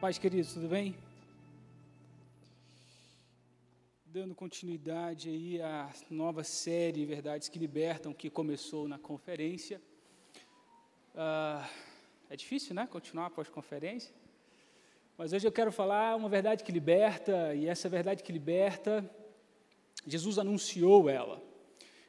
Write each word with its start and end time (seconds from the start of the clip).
Paz, 0.00 0.16
queridos, 0.16 0.54
tudo 0.54 0.66
bem? 0.66 0.96
Dando 4.06 4.34
continuidade 4.34 5.28
aí 5.28 5.60
à 5.60 5.92
nova 6.08 6.42
série 6.42 7.04
Verdades 7.04 7.50
que 7.50 7.58
Libertam, 7.58 8.14
que 8.14 8.30
começou 8.30 8.88
na 8.88 8.98
conferência. 8.98 9.78
Uh, 11.14 11.68
é 12.30 12.34
difícil, 12.34 12.74
né? 12.74 12.86
Continuar 12.86 13.26
após 13.26 13.50
conferência. 13.50 14.10
Mas 15.18 15.34
hoje 15.34 15.46
eu 15.46 15.52
quero 15.52 15.70
falar 15.70 16.16
uma 16.16 16.30
verdade 16.30 16.64
que 16.64 16.72
liberta, 16.72 17.54
e 17.54 17.66
essa 17.66 17.86
verdade 17.86 18.22
que 18.22 18.32
liberta, 18.32 19.04
Jesus 20.06 20.38
anunciou 20.38 21.10
ela. 21.10 21.42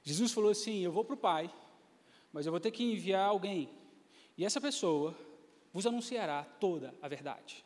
Jesus 0.02 0.32
falou 0.32 0.52
assim: 0.52 0.80
Eu 0.80 0.94
vou 0.94 1.04
para 1.04 1.16
o 1.16 1.18
Pai, 1.18 1.54
mas 2.32 2.46
eu 2.46 2.54
vou 2.54 2.62
ter 2.62 2.72
que 2.72 2.86
enviar 2.86 3.28
alguém, 3.28 3.70
e 4.38 4.46
essa 4.46 4.62
pessoa 4.62 5.14
vos 5.74 5.86
anunciará 5.86 6.46
toda 6.46 6.96
a 7.02 7.10
verdade. 7.10 7.66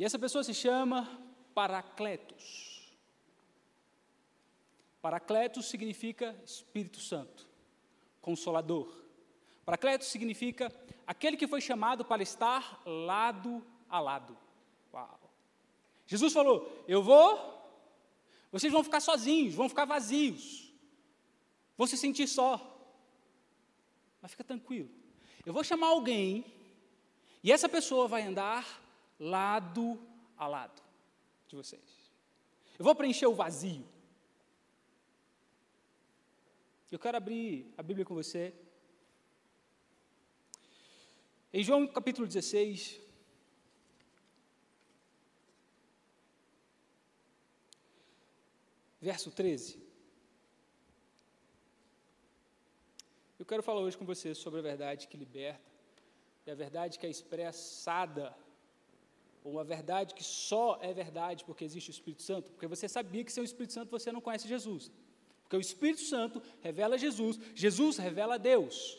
E 0.00 0.04
essa 0.04 0.18
pessoa 0.18 0.42
se 0.42 0.54
chama 0.54 1.06
Paracletos. 1.52 2.90
Paracletos 5.02 5.66
significa 5.66 6.34
Espírito 6.42 6.98
Santo, 6.98 7.46
Consolador. 8.18 8.90
Paracletos 9.62 10.08
significa 10.08 10.74
aquele 11.06 11.36
que 11.36 11.46
foi 11.46 11.60
chamado 11.60 12.02
para 12.02 12.22
estar 12.22 12.80
lado 12.86 13.62
a 13.90 14.00
lado. 14.00 14.38
Uau! 14.90 15.20
Jesus 16.06 16.32
falou: 16.32 16.82
Eu 16.88 17.02
vou, 17.02 17.62
vocês 18.50 18.72
vão 18.72 18.82
ficar 18.82 19.00
sozinhos, 19.00 19.54
vão 19.54 19.68
ficar 19.68 19.84
vazios, 19.84 20.72
vão 21.76 21.86
se 21.86 21.98
sentir 21.98 22.26
só. 22.26 22.56
Mas 24.22 24.30
fica 24.30 24.44
tranquilo, 24.44 24.88
eu 25.44 25.52
vou 25.52 25.62
chamar 25.62 25.88
alguém, 25.88 26.46
e 27.44 27.52
essa 27.52 27.68
pessoa 27.68 28.08
vai 28.08 28.22
andar 28.22 28.79
lado 29.20 30.00
a 30.36 30.48
lado 30.48 30.82
de 31.46 31.54
vocês. 31.54 32.10
Eu 32.78 32.84
vou 32.84 32.94
preencher 32.94 33.26
o 33.26 33.34
vazio. 33.34 33.86
Eu 36.90 36.98
quero 36.98 37.18
abrir 37.18 37.72
a 37.76 37.82
Bíblia 37.82 38.06
com 38.06 38.14
você. 38.14 38.54
Em 41.52 41.62
João 41.62 41.86
capítulo 41.86 42.26
16, 42.26 43.00
verso 49.00 49.30
13. 49.30 49.78
Eu 53.38 53.44
quero 53.44 53.62
falar 53.62 53.80
hoje 53.80 53.96
com 53.98 54.04
você 54.04 54.34
sobre 54.34 54.60
a 54.60 54.62
verdade 54.62 55.08
que 55.08 55.16
liberta 55.16 55.60
e 56.46 56.50
a 56.50 56.54
verdade 56.54 56.98
que 56.98 57.06
é 57.06 57.10
expressada 57.10 58.34
uma 59.44 59.64
verdade 59.64 60.14
que 60.14 60.22
só 60.22 60.78
é 60.82 60.92
verdade 60.92 61.44
porque 61.44 61.64
existe 61.64 61.90
o 61.90 61.92
Espírito 61.92 62.22
Santo, 62.22 62.50
porque 62.52 62.66
você 62.66 62.88
sabia 62.88 63.24
que 63.24 63.32
sem 63.32 63.42
o 63.42 63.44
Espírito 63.44 63.72
Santo 63.72 63.90
você 63.90 64.12
não 64.12 64.20
conhece 64.20 64.46
Jesus. 64.46 64.90
Porque 65.42 65.56
o 65.56 65.60
Espírito 65.60 66.02
Santo 66.02 66.42
revela 66.60 66.98
Jesus, 66.98 67.38
Jesus 67.54 67.96
revela 67.96 68.38
Deus. 68.38 68.98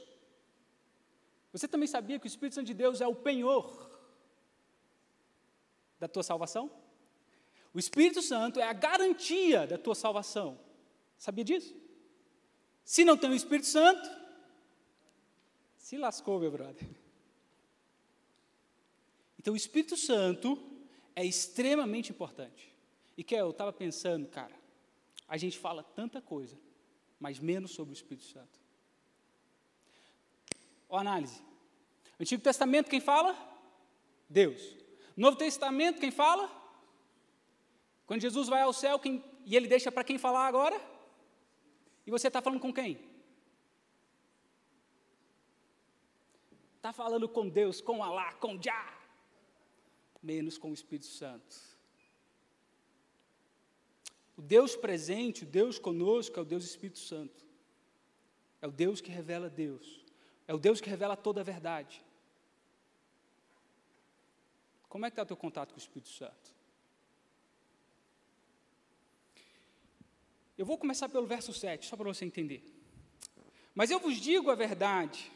Você 1.52 1.68
também 1.68 1.88
sabia 1.88 2.20
que 2.20 2.26
o 2.26 2.28
Espírito 2.28 2.56
Santo 2.56 2.68
de 2.68 2.74
Deus 2.74 3.02
é 3.02 3.08
o 3.08 3.16
penhor 3.16 3.90
da 6.00 6.08
tua 6.08 6.24
salvação? 6.24 6.72
O 7.74 7.80
Espírito 7.80 8.22
Santo 8.22 8.60
é 8.60 8.64
a 8.64 8.74
garantia 8.74 9.66
da 9.66 9.78
tua 9.78 9.96
salvação. 9.96 10.60
Sabia 11.18 11.44
disso? 11.44 11.76
Se 12.84 13.06
não 13.06 13.16
tem 13.16 13.30
o 13.30 13.36
Espírito 13.36 13.68
Santo, 13.68 14.10
se 15.78 15.98
lascou, 15.98 16.40
meu 16.40 16.52
brother. 16.52 17.01
Então, 19.42 19.56
o 19.56 19.58
Espírito 19.58 19.98
Santo 19.98 20.56
é 21.16 21.26
extremamente 21.26 22.12
importante. 22.12 22.72
E 23.18 23.24
que 23.24 23.34
eu 23.34 23.50
estava 23.50 23.74
pensando, 23.74 24.28
cara, 24.28 24.54
a 25.28 25.36
gente 25.36 25.58
fala 25.58 25.82
tanta 25.82 26.22
coisa, 26.22 26.56
mas 27.20 27.40
menos 27.40 27.72
sobre 27.72 27.92
o 27.92 27.96
Espírito 27.96 28.24
Santo. 28.28 28.60
Ó, 30.88 30.96
análise. 30.96 31.42
Antigo 32.20 32.44
Testamento, 32.44 32.88
quem 32.88 33.02
fala? 33.02 33.36
Deus. 34.30 34.62
Novo 35.18 35.36
Testamento, 35.36 36.00
quem 36.00 36.12
fala? 36.12 36.48
Quando 38.06 38.22
Jesus 38.22 38.48
vai 38.48 38.62
ao 38.62 38.74
céu, 38.74 39.00
quem, 39.00 39.24
e 39.44 39.56
ele 39.56 39.68
deixa 39.68 39.92
para 39.92 40.04
quem 40.04 40.20
falar 40.20 40.46
agora? 40.46 40.80
E 42.06 42.12
você 42.12 42.28
está 42.28 42.44
falando 42.44 42.60
com 42.60 42.72
quem? 42.72 43.00
Está 46.76 46.94
falando 46.94 47.28
com 47.28 47.50
Deus, 47.50 47.82
com 47.82 48.04
Alá, 48.04 48.34
com 48.34 48.62
Já 48.62 49.01
menos 50.22 50.58
com 50.58 50.72
o 50.72 50.74
Espírito 50.74 51.08
Santo. 51.08 51.56
O 54.38 54.42
Deus 54.42 54.76
presente, 54.76 55.44
o 55.44 55.48
Deus 55.48 55.78
conosco, 55.78 56.40
é 56.40 56.42
o 56.42 56.46
Deus 56.46 56.64
Espírito 56.64 57.00
Santo. 57.00 57.46
É 58.62 58.68
o 58.68 58.72
Deus 58.72 59.02
que 59.02 59.12
revela 59.12 59.50
Deus. 59.50 60.06
É 60.48 60.54
o 60.54 60.58
Deus 60.58 60.82
que 60.82 60.90
revela 60.90 61.16
toda 61.16 61.42
a 61.42 61.44
verdade. 61.44 62.04
Como 64.90 65.06
é 65.06 65.10
que 65.10 65.14
está 65.14 65.24
o 65.24 65.26
teu 65.26 65.38
contato 65.38 65.70
com 65.70 65.78
o 65.78 65.80
Espírito 65.80 66.10
Santo? 66.10 66.54
Eu 70.58 70.66
vou 70.66 70.78
começar 70.78 71.10
pelo 71.10 71.26
verso 71.26 71.54
7, 71.54 71.86
só 71.86 71.96
para 71.96 72.14
você 72.14 72.26
entender. 72.26 72.64
Mas 73.74 73.90
eu 73.90 74.00
vos 74.00 74.18
digo 74.18 74.52
a 74.52 74.56
verdade, 74.56 75.32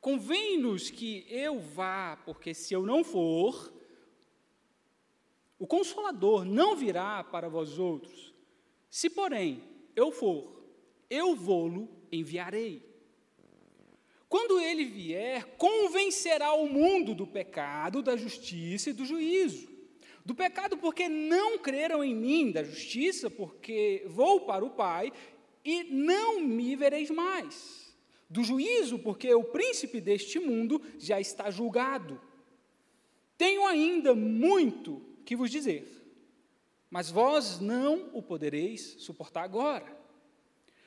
convém-nos 0.00 0.90
que 0.90 1.26
eu 1.28 1.60
vá, 1.60 2.16
porque 2.24 2.52
se 2.52 2.74
eu 2.74 2.84
não 2.84 3.04
for, 3.04 3.72
o 5.64 5.66
Consolador 5.66 6.44
não 6.44 6.76
virá 6.76 7.24
para 7.24 7.48
vós 7.48 7.78
outros. 7.78 8.34
Se, 8.90 9.08
porém, 9.08 9.64
eu 9.96 10.12
for, 10.12 10.62
eu 11.08 11.34
vou-lo 11.34 11.88
enviarei. 12.12 12.82
Quando 14.28 14.60
ele 14.60 14.84
vier, 14.84 15.56
convencerá 15.56 16.52
o 16.52 16.68
mundo 16.68 17.14
do 17.14 17.26
pecado, 17.26 18.02
da 18.02 18.14
justiça 18.14 18.90
e 18.90 18.92
do 18.92 19.06
juízo. 19.06 19.66
Do 20.22 20.34
pecado, 20.34 20.76
porque 20.76 21.08
não 21.08 21.56
creram 21.56 22.04
em 22.04 22.14
mim, 22.14 22.52
da 22.52 22.62
justiça, 22.62 23.30
porque 23.30 24.04
vou 24.06 24.42
para 24.42 24.66
o 24.66 24.70
Pai 24.70 25.10
e 25.64 25.82
não 25.84 26.40
me 26.40 26.76
vereis 26.76 27.08
mais. 27.08 27.96
Do 28.28 28.44
juízo, 28.44 28.98
porque 28.98 29.32
o 29.32 29.44
príncipe 29.44 29.98
deste 29.98 30.38
mundo 30.38 30.82
já 30.98 31.18
está 31.18 31.50
julgado. 31.50 32.20
Tenho 33.38 33.66
ainda 33.66 34.14
muito 34.14 35.13
que 35.24 35.36
vos 35.36 35.50
dizer, 35.50 35.86
mas 36.90 37.10
vós 37.10 37.58
não 37.58 38.10
o 38.12 38.22
podereis 38.22 38.96
suportar 38.98 39.42
agora. 39.42 40.04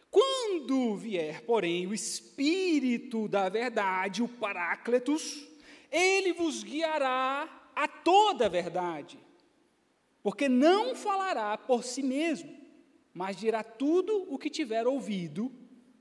Quando 0.10 0.96
vier, 0.96 1.44
porém, 1.44 1.86
o 1.86 1.94
Espírito 1.94 3.28
da 3.28 3.50
verdade, 3.50 4.24
o 4.24 4.28
Parácletos, 4.28 5.46
ele 5.92 6.32
vos 6.34 6.64
guiará 6.64 7.72
a 7.76 7.88
toda 7.88 8.46
a 8.46 8.50
verdade, 8.50 9.20
porque 10.24 10.48
não 10.48 10.96
falará 10.96 11.58
por 11.58 11.84
si 11.84 12.02
mesmo, 12.02 12.56
mas 13.14 13.36
dirá 13.36 13.64
tudo 13.64 14.26
o 14.34 14.38
que 14.38 14.50
tiver 14.50 14.88
ouvido 14.88 15.52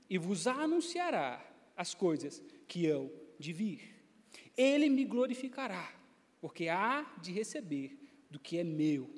e 0.09 0.17
vos 0.17 0.47
anunciará 0.47 1.45
as 1.75 1.93
coisas 1.93 2.41
que 2.67 2.87
hão 2.87 3.11
de 3.37 3.51
vir. 3.51 3.95
Ele 4.55 4.89
me 4.89 5.03
glorificará, 5.03 5.93
porque 6.39 6.69
há 6.69 7.05
de 7.21 7.31
receber 7.31 8.06
do 8.29 8.39
que 8.39 8.57
é 8.57 8.63
meu 8.63 9.09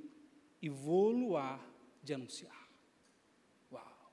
e 0.61 0.69
vou-lo 0.69 1.37
á 1.37 1.59
de 2.03 2.13
anunciar. 2.13 2.69
Uau! 3.71 4.11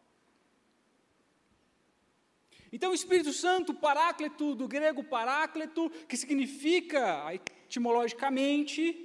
Então, 2.72 2.90
o 2.90 2.94
Espírito 2.94 3.32
Santo, 3.32 3.74
paráclito, 3.74 4.54
do 4.54 4.68
grego 4.68 5.02
paráclito, 5.04 5.90
que 6.08 6.16
significa 6.16 7.32
etimologicamente 7.34 9.02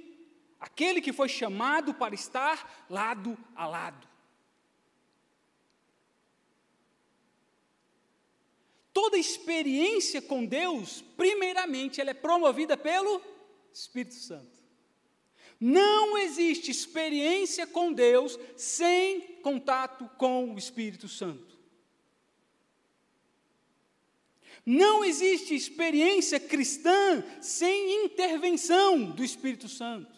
aquele 0.58 1.00
que 1.00 1.12
foi 1.12 1.28
chamado 1.28 1.92
para 1.94 2.14
estar 2.14 2.86
lado 2.88 3.36
a 3.54 3.66
lado. 3.66 4.12
Toda 8.92 9.16
experiência 9.16 10.20
com 10.20 10.44
Deus, 10.44 11.02
primeiramente, 11.16 12.00
ela 12.00 12.10
é 12.10 12.14
promovida 12.14 12.76
pelo 12.76 13.22
Espírito 13.72 14.14
Santo. 14.14 14.51
Não 15.64 16.18
existe 16.18 16.72
experiência 16.72 17.68
com 17.68 17.92
Deus 17.92 18.36
sem 18.56 19.20
contato 19.42 20.10
com 20.18 20.52
o 20.52 20.58
Espírito 20.58 21.06
Santo. 21.06 21.56
Não 24.66 25.04
existe 25.04 25.54
experiência 25.54 26.40
cristã 26.40 27.22
sem 27.40 28.04
intervenção 28.06 29.12
do 29.12 29.22
Espírito 29.22 29.68
Santo. 29.68 30.10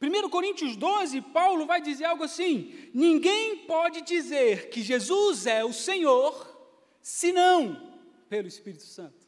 1 0.00 0.28
Coríntios 0.30 0.76
12, 0.76 1.20
Paulo 1.22 1.66
vai 1.66 1.80
dizer 1.80 2.04
algo 2.04 2.22
assim: 2.22 2.72
ninguém 2.94 3.66
pode 3.66 4.02
dizer 4.02 4.68
que 4.68 4.80
Jesus 4.80 5.44
é 5.44 5.64
o 5.64 5.72
Senhor 5.72 6.56
senão 7.02 7.92
pelo 8.28 8.46
Espírito 8.46 8.84
Santo. 8.84 9.23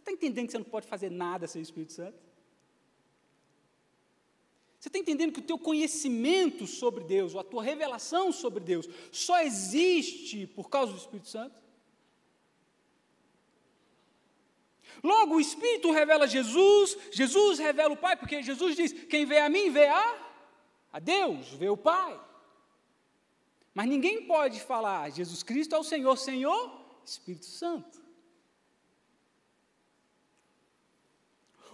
Você 0.00 0.12
está 0.12 0.12
entendendo 0.12 0.46
que 0.46 0.52
você 0.52 0.58
não 0.58 0.64
pode 0.64 0.86
fazer 0.86 1.10
nada 1.10 1.46
sem 1.46 1.60
o 1.60 1.62
Espírito 1.62 1.92
Santo? 1.92 2.18
Você 4.78 4.88
está 4.88 4.98
entendendo 4.98 5.30
que 5.30 5.40
o 5.40 5.44
teu 5.44 5.58
conhecimento 5.58 6.66
sobre 6.66 7.04
Deus, 7.04 7.34
ou 7.34 7.40
a 7.40 7.44
tua 7.44 7.62
revelação 7.62 8.32
sobre 8.32 8.64
Deus, 8.64 8.88
só 9.12 9.42
existe 9.42 10.46
por 10.46 10.70
causa 10.70 10.92
do 10.92 10.98
Espírito 10.98 11.28
Santo? 11.28 11.54
Logo, 15.04 15.34
o 15.34 15.40
Espírito 15.40 15.90
revela 15.90 16.26
Jesus, 16.26 16.96
Jesus 17.12 17.58
revela 17.58 17.92
o 17.92 17.96
Pai, 17.96 18.16
porque 18.16 18.42
Jesus 18.42 18.74
diz: 18.74 18.94
quem 19.04 19.26
vê 19.26 19.40
a 19.40 19.50
mim, 19.50 19.70
vê 19.70 19.86
a, 19.86 20.32
a 20.94 20.98
Deus, 20.98 21.48
vê 21.50 21.68
o 21.68 21.76
Pai. 21.76 22.18
Mas 23.74 23.86
ninguém 23.86 24.26
pode 24.26 24.60
falar 24.62 25.10
Jesus 25.10 25.42
Cristo 25.42 25.74
é 25.74 25.78
o 25.78 25.84
Senhor, 25.84 26.16
Senhor, 26.16 26.80
Espírito 27.04 27.44
Santo. 27.44 27.99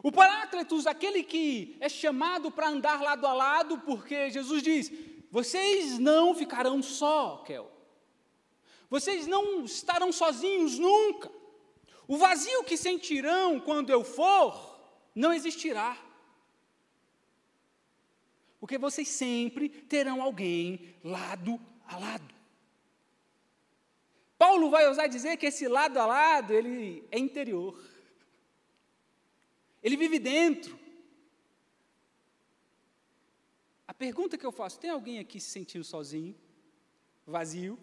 O 0.07 0.13
Paráclitos, 0.13 0.87
aquele 0.87 1.25
que 1.25 1.77
é 1.81 1.89
chamado 1.89 2.49
para 2.49 2.69
andar 2.69 3.03
lado 3.03 3.27
a 3.27 3.33
lado, 3.33 3.79
porque 3.79 4.31
Jesus 4.31 4.63
diz: 4.63 4.93
vocês 5.33 5.99
não 5.99 6.33
ficarão 6.33 6.81
só, 6.81 7.39
Kel. 7.39 7.69
Vocês 8.89 9.27
não 9.27 9.65
estarão 9.65 10.13
sozinhos 10.13 10.79
nunca. 10.79 11.29
O 12.07 12.17
vazio 12.17 12.63
que 12.63 12.77
sentirão 12.77 13.59
quando 13.59 13.91
eu 13.91 14.05
for, 14.05 14.79
não 15.13 15.33
existirá. 15.33 15.99
Porque 18.61 18.79
vocês 18.79 19.09
sempre 19.09 19.69
terão 19.69 20.23
alguém 20.23 20.95
lado 21.03 21.61
a 21.85 21.99
lado. 21.99 22.33
Paulo 24.39 24.71
vai 24.71 24.89
usar 24.89 25.09
dizer 25.09 25.37
que 25.37 25.47
esse 25.47 25.67
lado 25.67 25.99
a 25.99 26.07
lado, 26.07 26.53
ele 26.53 27.05
é 27.11 27.19
interior. 27.19 27.77
Ele 29.87 29.97
vive 29.97 30.19
dentro. 30.19 30.77
A 33.87 33.95
pergunta 33.95 34.37
que 34.37 34.45
eu 34.45 34.51
faço: 34.51 34.81
tem 34.81 34.91
alguém 34.91 35.21
aqui 35.21 35.39
se 35.39 35.49
sentindo 35.49 35.85
sozinho, 35.85 36.35
vazio? 37.25 37.79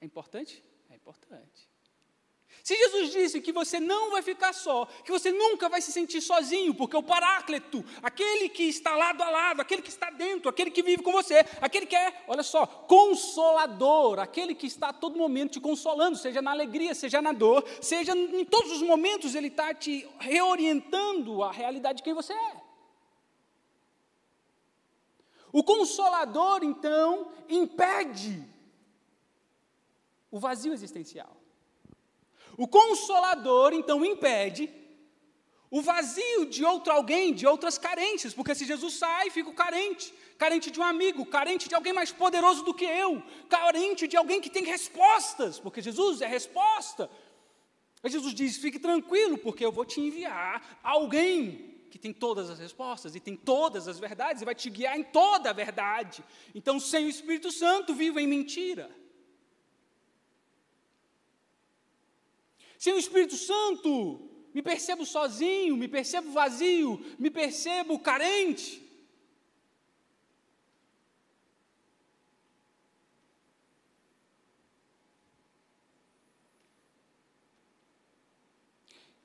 É 0.00 0.04
importante? 0.04 0.62
É 0.88 0.94
importante. 0.94 1.68
Se 2.64 2.74
Jesus 2.74 3.12
disse 3.12 3.42
que 3.42 3.52
você 3.52 3.78
não 3.78 4.10
vai 4.10 4.22
ficar 4.22 4.54
só, 4.54 4.86
que 5.04 5.12
você 5.12 5.30
nunca 5.30 5.68
vai 5.68 5.82
se 5.82 5.92
sentir 5.92 6.22
sozinho, 6.22 6.72
porque 6.74 6.96
o 6.96 7.02
Paráclito, 7.02 7.84
aquele 8.02 8.48
que 8.48 8.62
está 8.62 8.96
lado 8.96 9.22
a 9.22 9.28
lado, 9.28 9.60
aquele 9.60 9.82
que 9.82 9.90
está 9.90 10.08
dentro, 10.08 10.48
aquele 10.48 10.70
que 10.70 10.82
vive 10.82 11.02
com 11.02 11.12
você, 11.12 11.44
aquele 11.60 11.84
que 11.84 11.94
é, 11.94 12.24
olha 12.26 12.42
só, 12.42 12.64
consolador, 12.64 14.18
aquele 14.18 14.54
que 14.54 14.66
está 14.66 14.88
a 14.88 14.92
todo 14.94 15.18
momento 15.18 15.52
te 15.52 15.60
consolando, 15.60 16.16
seja 16.16 16.40
na 16.40 16.52
alegria, 16.52 16.94
seja 16.94 17.20
na 17.20 17.32
dor, 17.32 17.68
seja 17.82 18.16
em 18.16 18.46
todos 18.46 18.72
os 18.72 18.80
momentos, 18.80 19.34
ele 19.34 19.48
está 19.48 19.74
te 19.74 20.08
reorientando 20.18 21.42
à 21.42 21.52
realidade 21.52 21.98
de 21.98 22.02
quem 22.02 22.14
você 22.14 22.32
é. 22.32 22.56
O 25.52 25.62
consolador, 25.62 26.64
então, 26.64 27.30
impede 27.46 28.42
o 30.30 30.38
vazio 30.38 30.72
existencial. 30.72 31.43
O 32.56 32.68
consolador, 32.68 33.72
então, 33.72 34.04
impede 34.04 34.70
o 35.70 35.82
vazio 35.82 36.46
de 36.46 36.64
outro 36.64 36.92
alguém, 36.92 37.34
de 37.34 37.46
outras 37.46 37.76
carências, 37.76 38.32
porque 38.32 38.54
se 38.54 38.64
Jesus 38.64 38.94
sai, 38.94 39.28
fico 39.30 39.52
carente, 39.52 40.14
carente 40.38 40.70
de 40.70 40.78
um 40.78 40.84
amigo, 40.84 41.26
carente 41.26 41.68
de 41.68 41.74
alguém 41.74 41.92
mais 41.92 42.12
poderoso 42.12 42.62
do 42.62 42.72
que 42.72 42.84
eu, 42.84 43.20
carente 43.48 44.06
de 44.06 44.16
alguém 44.16 44.40
que 44.40 44.48
tem 44.48 44.64
respostas, 44.64 45.58
porque 45.58 45.82
Jesus 45.82 46.20
é 46.20 46.28
resposta. 46.28 47.10
Mas 48.00 48.12
Jesus 48.12 48.32
diz: 48.34 48.56
fique 48.56 48.78
tranquilo, 48.78 49.36
porque 49.36 49.64
eu 49.64 49.72
vou 49.72 49.84
te 49.84 50.00
enviar 50.00 50.78
alguém 50.80 51.74
que 51.90 51.98
tem 51.98 52.12
todas 52.12 52.50
as 52.50 52.58
respostas 52.58 53.16
e 53.16 53.20
tem 53.20 53.34
todas 53.34 53.88
as 53.88 53.98
verdades 53.98 54.42
e 54.42 54.44
vai 54.44 54.54
te 54.54 54.70
guiar 54.70 54.96
em 54.96 55.02
toda 55.02 55.50
a 55.50 55.52
verdade. 55.52 56.22
Então, 56.54 56.78
sem 56.78 57.06
o 57.06 57.08
Espírito 57.08 57.50
Santo, 57.50 57.94
viva 57.94 58.22
em 58.22 58.26
mentira. 58.28 58.90
Sem 62.84 62.92
o 62.92 62.98
Espírito 62.98 63.34
Santo, 63.34 64.30
me 64.52 64.60
percebo 64.60 65.06
sozinho, 65.06 65.74
me 65.74 65.88
percebo 65.88 66.30
vazio, 66.32 67.02
me 67.18 67.30
percebo 67.30 67.98
carente. 67.98 68.82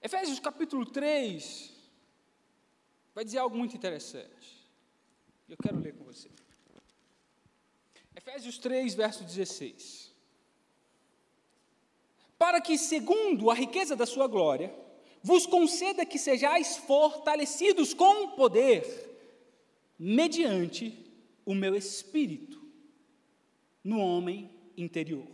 Efésios 0.02 0.40
capítulo 0.40 0.86
3 0.86 1.74
vai 3.14 3.26
dizer 3.26 3.40
algo 3.40 3.58
muito 3.58 3.76
interessante. 3.76 4.66
Eu 5.50 5.58
quero 5.58 5.80
ler 5.80 5.98
com 5.98 6.06
você. 6.06 6.32
Efésios 8.16 8.58
3, 8.58 8.94
verso 8.94 9.26
16 9.26 10.18
para 12.50 12.62
que, 12.62 12.80
segundo 12.80 13.52
a 13.52 13.54
riqueza 13.54 13.96
da 13.96 14.08
sua 14.08 14.26
glória, 14.26 14.74
vos 15.22 15.46
conceda 15.46 16.04
que 16.04 16.18
sejais 16.18 16.78
fortalecidos 16.78 17.94
com 17.94 18.30
poder, 18.30 18.84
mediante 20.00 20.98
o 21.46 21.54
meu 21.54 21.76
espírito, 21.76 22.60
no 23.84 24.00
homem 24.00 24.50
interior. 24.76 25.28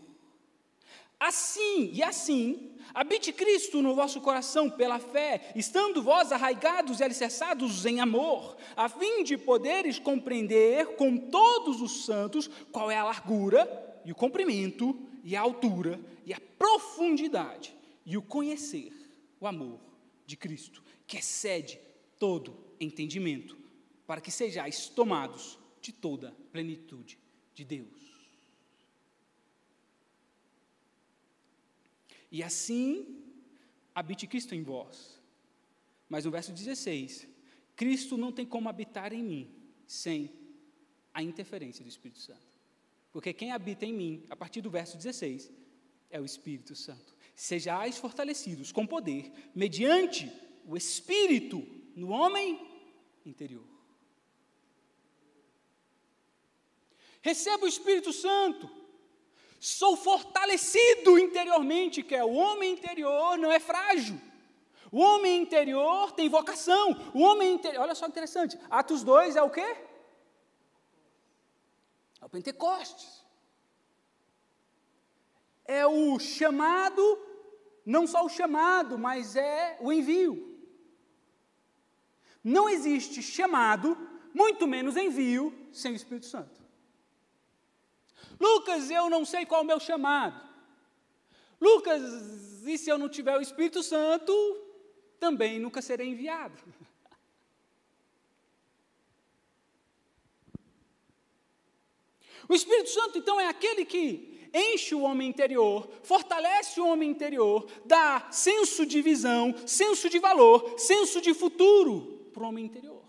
Assim 1.17 1.89
e 1.93 2.03
assim, 2.03 2.75
habite 2.93 3.31
Cristo 3.31 3.81
no 3.81 3.95
vosso 3.95 4.19
coração 4.19 4.69
pela 4.69 4.99
fé, 4.99 5.53
estando 5.55 6.03
vós 6.03 6.33
arraigados 6.33 6.99
e 6.99 7.03
alicerçados 7.05 7.85
em 7.85 8.01
amor, 8.01 8.57
a 8.75 8.89
fim 8.89 9.23
de 9.23 9.37
poderes 9.37 9.97
compreender 9.97 10.97
com 10.97 11.15
todos 11.15 11.81
os 11.81 12.03
santos 12.03 12.49
qual 12.73 12.91
é 12.91 12.97
a 12.97 13.05
largura 13.05 14.01
e 14.03 14.11
o 14.11 14.15
comprimento 14.15 15.14
e 15.25 15.35
a 15.35 15.41
altura 15.41 15.99
e 16.23 16.31
a 16.31 16.39
profundidade 16.39 17.75
e 18.05 18.15
o 18.15 18.21
conhecer 18.21 18.93
o 19.39 19.47
amor 19.47 19.81
de 20.27 20.37
Cristo, 20.37 20.83
que 21.07 21.17
excede 21.17 21.79
todo 22.19 22.55
entendimento, 22.79 23.57
para 24.05 24.21
que 24.21 24.29
sejais 24.29 24.87
tomados 24.87 25.57
de 25.81 25.91
toda 25.91 26.31
plenitude 26.51 27.17
de 27.55 27.65
Deus. 27.65 28.05
E 32.31 32.43
assim 32.43 33.23
habite 33.95 34.27
Cristo 34.27 34.53
em 34.53 34.61
vós. 34.61 35.19
Mas 36.07 36.25
no 36.25 36.29
verso 36.29 36.51
16, 36.51 37.27
Cristo 37.75 38.15
não 38.15 38.31
tem 38.31 38.45
como 38.45 38.69
habitar 38.69 39.11
em 39.11 39.23
mim 39.23 39.49
sem 39.87 40.31
a 41.11 41.23
interferência 41.23 41.83
do 41.83 41.89
Espírito 41.89 42.19
Santo. 42.19 42.44
Porque 43.15 43.31
quem 43.31 43.53
habita 43.53 43.85
em 43.85 43.93
mim, 43.93 44.25
a 44.29 44.35
partir 44.35 44.59
do 44.59 44.69
verso 44.69 44.97
16, 44.97 45.49
é 46.09 46.19
o 46.19 46.25
Espírito 46.25 46.75
Santo. 46.75 47.15
Sejais 47.33 47.97
fortalecidos 47.97 48.73
com 48.73 48.85
poder, 48.85 49.31
mediante 49.55 50.29
o 50.67 50.75
Espírito 50.75 51.65
no 51.95 52.09
homem 52.09 52.59
interior. 53.25 53.63
Receba 57.21 57.63
o 57.63 57.69
Espírito 57.69 58.11
Santo. 58.11 58.69
Sou 59.61 59.95
fortalecido 59.95 61.17
interiormente, 61.17 62.03
que 62.03 62.15
é 62.15 62.23
o 62.25 62.33
homem 62.33 62.73
interior 62.73 63.37
não 63.37 63.49
é 63.49 63.61
frágil. 63.61 64.19
O 64.91 64.99
homem 64.99 65.41
interior 65.41 66.11
tem 66.11 66.27
vocação. 66.27 67.11
O 67.13 67.21
homem 67.21 67.53
interior, 67.53 67.83
olha 67.83 67.95
só 67.95 68.07
que 68.07 68.11
interessante. 68.11 68.59
Atos 68.69 69.05
2 69.05 69.37
é 69.37 69.41
o 69.41 69.49
quê? 69.49 69.94
É 72.21 72.25
o 72.25 72.29
Pentecostes. 72.29 73.23
É 75.65 75.85
o 75.85 76.19
chamado, 76.19 77.01
não 77.85 78.05
só 78.05 78.25
o 78.25 78.29
chamado, 78.29 78.97
mas 78.97 79.35
é 79.35 79.77
o 79.81 79.91
envio. 79.91 80.55
Não 82.43 82.69
existe 82.69 83.23
chamado, 83.23 83.97
muito 84.33 84.67
menos 84.67 84.95
envio, 84.95 85.51
sem 85.71 85.93
o 85.93 85.95
Espírito 85.95 86.27
Santo. 86.27 86.63
Lucas, 88.39 88.91
eu 88.91 89.09
não 89.09 89.25
sei 89.25 89.45
qual 89.45 89.61
é 89.61 89.63
o 89.63 89.67
meu 89.67 89.79
chamado. 89.79 90.39
Lucas, 91.59 92.01
e 92.65 92.77
se 92.77 92.89
eu 92.89 92.97
não 92.97 93.09
tiver 93.09 93.35
o 93.37 93.41
Espírito 93.41 93.81
Santo, 93.81 94.33
também 95.19 95.59
nunca 95.59 95.81
serei 95.81 96.09
enviado. 96.09 96.61
O 102.47 102.53
Espírito 102.53 102.89
Santo, 102.89 103.17
então, 103.17 103.39
é 103.39 103.47
aquele 103.47 103.85
que 103.85 104.49
enche 104.53 104.95
o 104.95 105.01
homem 105.01 105.27
interior, 105.27 105.89
fortalece 106.03 106.79
o 106.79 106.87
homem 106.87 107.09
interior, 107.09 107.67
dá 107.83 108.27
senso 108.31 108.85
de 108.85 109.01
visão, 109.01 109.53
senso 109.67 110.09
de 110.09 110.17
valor, 110.17 110.75
senso 110.77 111.19
de 111.19 111.33
futuro 111.33 112.29
para 112.33 112.43
o 112.43 112.47
homem 112.47 112.65
interior. 112.65 113.03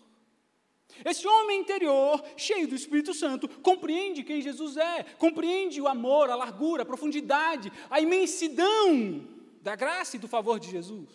Esse 1.05 1.27
homem 1.29 1.61
interior, 1.61 2.25
cheio 2.37 2.67
do 2.67 2.75
Espírito 2.75 3.13
Santo, 3.13 3.49
compreende 3.61 4.25
quem 4.25 4.41
Jesus 4.41 4.77
é, 4.77 5.05
compreende 5.19 5.81
o 5.81 5.87
amor, 5.87 6.31
a 6.31 6.35
largura, 6.35 6.83
a 6.83 6.87
profundidade, 6.87 7.71
a 7.91 8.01
imensidão 8.01 9.27
da 9.61 9.77
graça 9.77 10.17
e 10.17 10.19
do 10.19 10.27
favor 10.27 10.59
de 10.59 10.71
Jesus. 10.71 11.09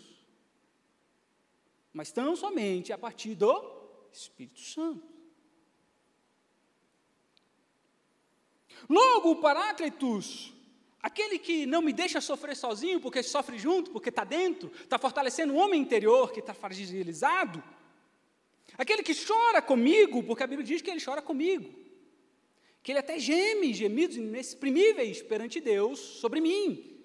Mas 1.91 2.11
tão 2.11 2.35
somente 2.35 2.93
a 2.93 2.97
partir 2.97 3.35
do 3.35 3.81
Espírito 4.13 4.59
Santo. 4.59 5.10
Logo, 8.89 9.31
o 9.31 9.35
Paráclitos, 9.37 10.53
aquele 11.01 11.39
que 11.39 11.65
não 11.65 11.81
me 11.81 11.93
deixa 11.93 12.21
sofrer 12.21 12.55
sozinho, 12.55 12.99
porque 12.99 13.23
sofre 13.23 13.57
junto, 13.57 13.91
porque 13.91 14.09
está 14.09 14.23
dentro, 14.23 14.71
está 14.83 14.97
fortalecendo 14.97 15.53
o 15.53 15.57
homem 15.57 15.81
interior 15.81 16.31
que 16.31 16.39
está 16.39 16.53
fragilizado, 16.53 17.63
aquele 18.77 19.03
que 19.03 19.13
chora 19.13 19.61
comigo, 19.61 20.23
porque 20.23 20.43
a 20.43 20.47
Bíblia 20.47 20.67
diz 20.67 20.81
que 20.81 20.89
ele 20.89 21.03
chora 21.03 21.21
comigo, 21.21 21.73
que 22.83 22.91
ele 22.91 22.99
até 22.99 23.19
geme, 23.19 23.73
gemidos 23.73 24.17
inexprimíveis 24.17 25.21
perante 25.21 25.59
Deus 25.59 25.99
sobre 25.99 26.41
mim. 26.41 27.00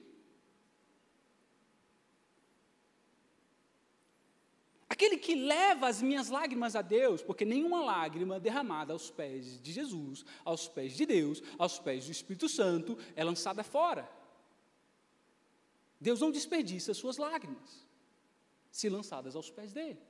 Aquele 4.96 5.18
que 5.18 5.34
leva 5.34 5.88
as 5.88 6.00
minhas 6.00 6.30
lágrimas 6.30 6.74
a 6.74 6.80
Deus, 6.80 7.20
porque 7.20 7.44
nenhuma 7.44 7.84
lágrima 7.84 8.40
derramada 8.40 8.94
aos 8.94 9.10
pés 9.10 9.60
de 9.60 9.70
Jesus, 9.70 10.24
aos 10.42 10.68
pés 10.68 10.96
de 10.96 11.04
Deus, 11.04 11.42
aos 11.58 11.78
pés 11.78 12.06
do 12.06 12.12
Espírito 12.12 12.48
Santo, 12.48 12.96
é 13.14 13.22
lançada 13.22 13.62
fora. 13.62 14.10
Deus 16.00 16.22
não 16.22 16.30
desperdiça 16.30 16.94
suas 16.94 17.18
lágrimas, 17.18 17.86
se 18.70 18.88
lançadas 18.88 19.36
aos 19.36 19.50
pés 19.50 19.74
dele. 19.74 20.00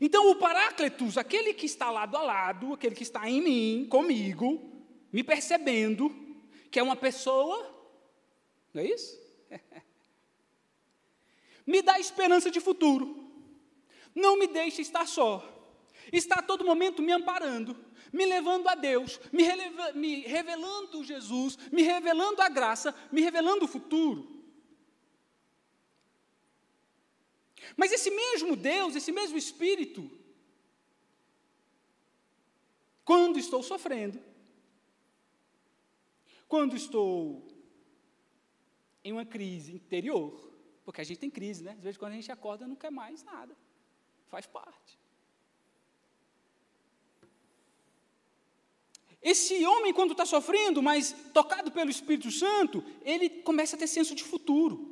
Então, 0.00 0.28
o 0.28 0.34
Paráclitos, 0.34 1.16
aquele 1.16 1.54
que 1.54 1.66
está 1.66 1.88
lado 1.88 2.16
a 2.16 2.22
lado, 2.22 2.72
aquele 2.72 2.96
que 2.96 3.04
está 3.04 3.30
em 3.30 3.40
mim, 3.40 3.86
comigo, 3.88 4.60
me 5.12 5.22
percebendo, 5.22 6.10
que 6.68 6.80
é 6.80 6.82
uma 6.82 6.96
pessoa, 6.96 7.72
não 8.74 8.82
é 8.82 8.86
isso? 8.86 9.22
me 11.66 11.82
dá 11.82 11.98
esperança 11.98 12.50
de 12.50 12.60
futuro. 12.60 13.30
Não 14.14 14.38
me 14.38 14.46
deixe 14.46 14.82
estar 14.82 15.06
só. 15.06 15.48
Está 16.12 16.36
a 16.36 16.42
todo 16.42 16.64
momento 16.64 17.02
me 17.02 17.12
amparando, 17.12 17.76
me 18.12 18.26
levando 18.26 18.68
a 18.68 18.74
Deus, 18.74 19.20
me, 19.32 19.42
releva, 19.42 19.92
me 19.92 20.20
revelando 20.20 21.02
Jesus, 21.04 21.56
me 21.70 21.82
revelando 21.82 22.42
a 22.42 22.48
graça, 22.48 22.94
me 23.10 23.20
revelando 23.20 23.64
o 23.64 23.68
futuro. 23.68 24.42
Mas 27.76 27.92
esse 27.92 28.10
mesmo 28.10 28.56
Deus, 28.56 28.96
esse 28.96 29.12
mesmo 29.12 29.38
Espírito, 29.38 30.10
quando 33.04 33.38
estou 33.38 33.62
sofrendo, 33.62 34.20
quando 36.46 36.76
estou 36.76 37.48
em 39.02 39.12
uma 39.12 39.24
crise 39.24 39.72
interior, 39.72 40.51
porque 40.84 41.00
a 41.00 41.04
gente 41.04 41.18
tem 41.18 41.30
crise, 41.30 41.62
né? 41.62 41.72
Às 41.72 41.82
vezes 41.82 41.98
quando 41.98 42.12
a 42.12 42.16
gente 42.16 42.30
acorda 42.30 42.66
não 42.66 42.76
quer 42.76 42.90
mais 42.90 43.22
nada. 43.22 43.56
Faz 44.28 44.46
parte. 44.46 44.98
Esse 49.22 49.64
homem, 49.64 49.92
quando 49.92 50.12
está 50.12 50.26
sofrendo, 50.26 50.82
mas 50.82 51.14
tocado 51.32 51.70
pelo 51.70 51.90
Espírito 51.90 52.30
Santo, 52.30 52.84
ele 53.02 53.28
começa 53.28 53.76
a 53.76 53.78
ter 53.78 53.86
senso 53.86 54.16
de 54.16 54.24
futuro. 54.24 54.90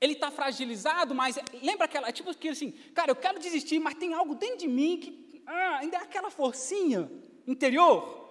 Ele 0.00 0.14
está 0.14 0.32
fragilizado, 0.32 1.14
mas 1.14 1.38
lembra 1.62 1.84
aquela, 1.84 2.10
tipo 2.12 2.28
aquilo 2.28 2.52
assim, 2.52 2.72
cara, 2.92 3.12
eu 3.12 3.16
quero 3.16 3.38
desistir, 3.38 3.78
mas 3.78 3.94
tem 3.94 4.12
algo 4.12 4.34
dentro 4.34 4.58
de 4.58 4.68
mim 4.68 4.98
que 4.98 5.42
ah, 5.46 5.78
ainda 5.78 5.96
é 5.96 6.00
aquela 6.00 6.28
forcinha 6.28 7.10
interior. 7.46 8.26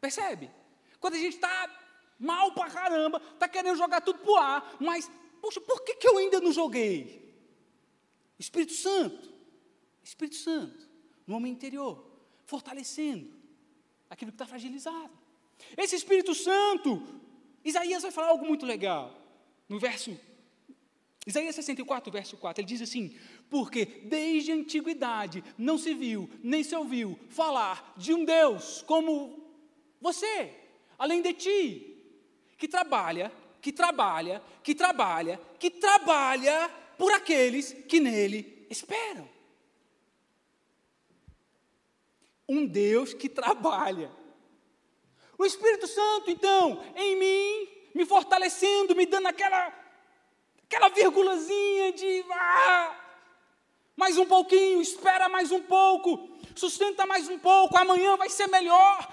Percebe? 0.00 0.48
Quando 1.00 1.14
a 1.14 1.18
gente 1.18 1.34
está 1.34 1.79
mal 2.20 2.52
pra 2.52 2.70
caramba, 2.70 3.20
está 3.32 3.48
querendo 3.48 3.78
jogar 3.78 4.02
tudo 4.02 4.18
pro 4.18 4.36
ar, 4.36 4.76
mas, 4.78 5.10
poxa, 5.40 5.60
por 5.60 5.82
que, 5.82 5.94
que 5.94 6.06
eu 6.06 6.18
ainda 6.18 6.38
não 6.40 6.52
joguei? 6.52 7.34
Espírito 8.38 8.74
Santo, 8.74 9.32
Espírito 10.04 10.36
Santo, 10.36 10.88
no 11.26 11.36
homem 11.36 11.52
interior, 11.52 12.04
fortalecendo 12.44 13.30
aquilo 14.08 14.30
que 14.30 14.34
está 14.36 14.46
fragilizado. 14.46 15.10
Esse 15.76 15.96
Espírito 15.96 16.34
Santo, 16.34 17.02
Isaías 17.64 18.02
vai 18.02 18.10
falar 18.10 18.28
algo 18.28 18.46
muito 18.46 18.66
legal, 18.66 19.16
no 19.68 19.78
verso, 19.78 20.18
Isaías 21.26 21.54
64, 21.54 22.10
verso 22.10 22.36
4, 22.36 22.60
ele 22.60 22.68
diz 22.68 22.80
assim: 22.80 23.14
Porque 23.48 23.84
desde 23.84 24.52
a 24.52 24.54
antiguidade 24.54 25.44
não 25.56 25.76
se 25.76 25.94
viu, 25.94 26.28
nem 26.42 26.64
se 26.64 26.74
ouviu 26.74 27.18
falar 27.28 27.94
de 27.96 28.14
um 28.14 28.24
Deus 28.24 28.82
como 28.82 29.38
você, 30.00 30.52
além 30.98 31.20
de 31.20 31.34
ti, 31.34 31.89
que 32.60 32.68
trabalha, 32.68 33.32
que 33.62 33.72
trabalha, 33.72 34.42
que 34.62 34.74
trabalha, 34.74 35.40
que 35.58 35.70
trabalha 35.70 36.70
por 36.98 37.10
aqueles 37.10 37.72
que 37.88 37.98
nele 37.98 38.66
esperam. 38.68 39.26
Um 42.46 42.66
Deus 42.66 43.14
que 43.14 43.30
trabalha. 43.30 44.10
O 45.38 45.46
Espírito 45.46 45.86
Santo, 45.86 46.30
então, 46.30 46.84
em 46.94 47.16
mim, 47.16 47.68
me 47.94 48.04
fortalecendo, 48.04 48.94
me 48.94 49.06
dando 49.06 49.28
aquela, 49.28 49.72
aquela 50.64 50.90
vírgulazinha 50.90 51.92
de 51.92 52.24
ah, 52.30 52.94
mais 53.96 54.18
um 54.18 54.26
pouquinho, 54.26 54.82
espera 54.82 55.30
mais 55.30 55.50
um 55.50 55.62
pouco, 55.62 56.28
sustenta 56.54 57.06
mais 57.06 57.26
um 57.26 57.38
pouco, 57.38 57.78
amanhã 57.78 58.18
vai 58.18 58.28
ser 58.28 58.48
melhor. 58.48 59.10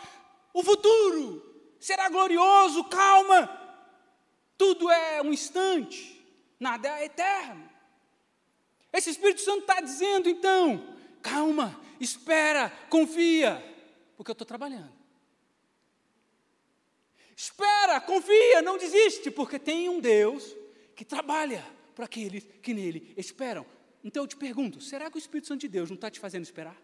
O 0.54 0.62
futuro 0.62 1.47
será 1.88 2.10
glorioso, 2.10 2.84
calma. 2.84 3.50
Tudo 4.58 4.92
é 4.92 5.22
um 5.22 5.32
instante, 5.32 6.22
nada 6.60 7.00
é 7.00 7.06
eterno. 7.06 7.70
Esse 8.92 9.10
Espírito 9.10 9.40
Santo 9.40 9.62
está 9.62 9.80
dizendo, 9.80 10.28
então, 10.28 10.94
calma, 11.22 11.80
espera, 11.98 12.70
confia, 12.90 13.64
porque 14.18 14.32
eu 14.32 14.34
estou 14.34 14.46
trabalhando. 14.46 14.92
Espera, 17.34 18.02
confia, 18.02 18.62
não 18.62 18.78
desiste, 18.78 19.32
porque 19.32 19.58
tem 19.58 19.88
um 19.88 20.02
Deus 20.02 20.56
que 20.94 21.06
trabalha 21.06 21.66
para 21.96 22.04
aqueles 22.04 22.46
que 22.62 22.74
nele 22.74 23.14
esperam. 23.16 23.66
Então 24.04 24.24
eu 24.24 24.28
te 24.28 24.36
pergunto: 24.36 24.82
será 24.82 25.10
que 25.10 25.18
o 25.18 25.20
Espírito 25.20 25.48
Santo 25.48 25.62
de 25.62 25.68
Deus 25.70 25.90
não 25.90 25.96
está 25.96 26.10
te 26.10 26.20
fazendo 26.20 26.44
esperar? 26.44 26.76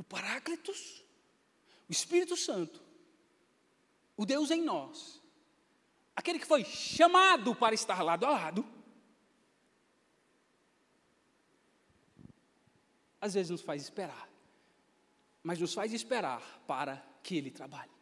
O 0.00 0.02
Paráclitos, 0.02 1.04
o 1.86 1.92
Espírito 1.92 2.34
Santo, 2.34 2.80
o 4.16 4.24
Deus 4.24 4.50
em 4.50 4.62
nós, 4.62 5.20
aquele 6.16 6.38
que 6.38 6.46
foi 6.46 6.64
chamado 6.64 7.54
para 7.54 7.74
estar 7.74 8.02
lado 8.02 8.24
a 8.24 8.30
lado, 8.30 8.64
às 13.20 13.34
vezes 13.34 13.50
nos 13.50 13.60
faz 13.60 13.82
esperar, 13.82 14.26
mas 15.42 15.58
nos 15.58 15.74
faz 15.74 15.92
esperar 15.92 16.40
para 16.66 16.96
que 17.22 17.36
Ele 17.36 17.50
trabalhe. 17.50 17.92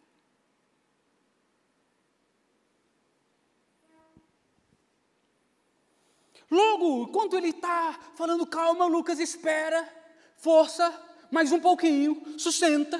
Logo, 6.48 7.02
enquanto 7.02 7.36
ele 7.36 7.48
está 7.48 7.92
falando, 8.14 8.46
calma, 8.46 8.86
Lucas, 8.86 9.18
espera, 9.18 9.86
força, 10.36 11.07
mais 11.30 11.52
um 11.52 11.60
pouquinho, 11.60 12.38
sustenta. 12.38 12.98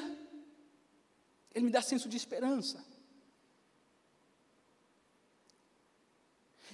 Ele 1.55 1.67
me 1.67 1.71
dá 1.71 1.83
senso 1.83 2.09
de 2.09 2.17
esperança. 2.17 2.85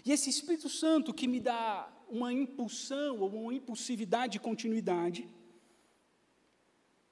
E 0.04 0.12
esse 0.12 0.28
Espírito 0.28 0.68
Santo 0.68 1.14
que 1.14 1.26
me 1.26 1.40
dá 1.40 1.90
uma 2.08 2.32
impulsão 2.32 3.20
ou 3.20 3.28
uma 3.30 3.54
impulsividade 3.54 4.34
de 4.34 4.40
continuidade, 4.40 5.28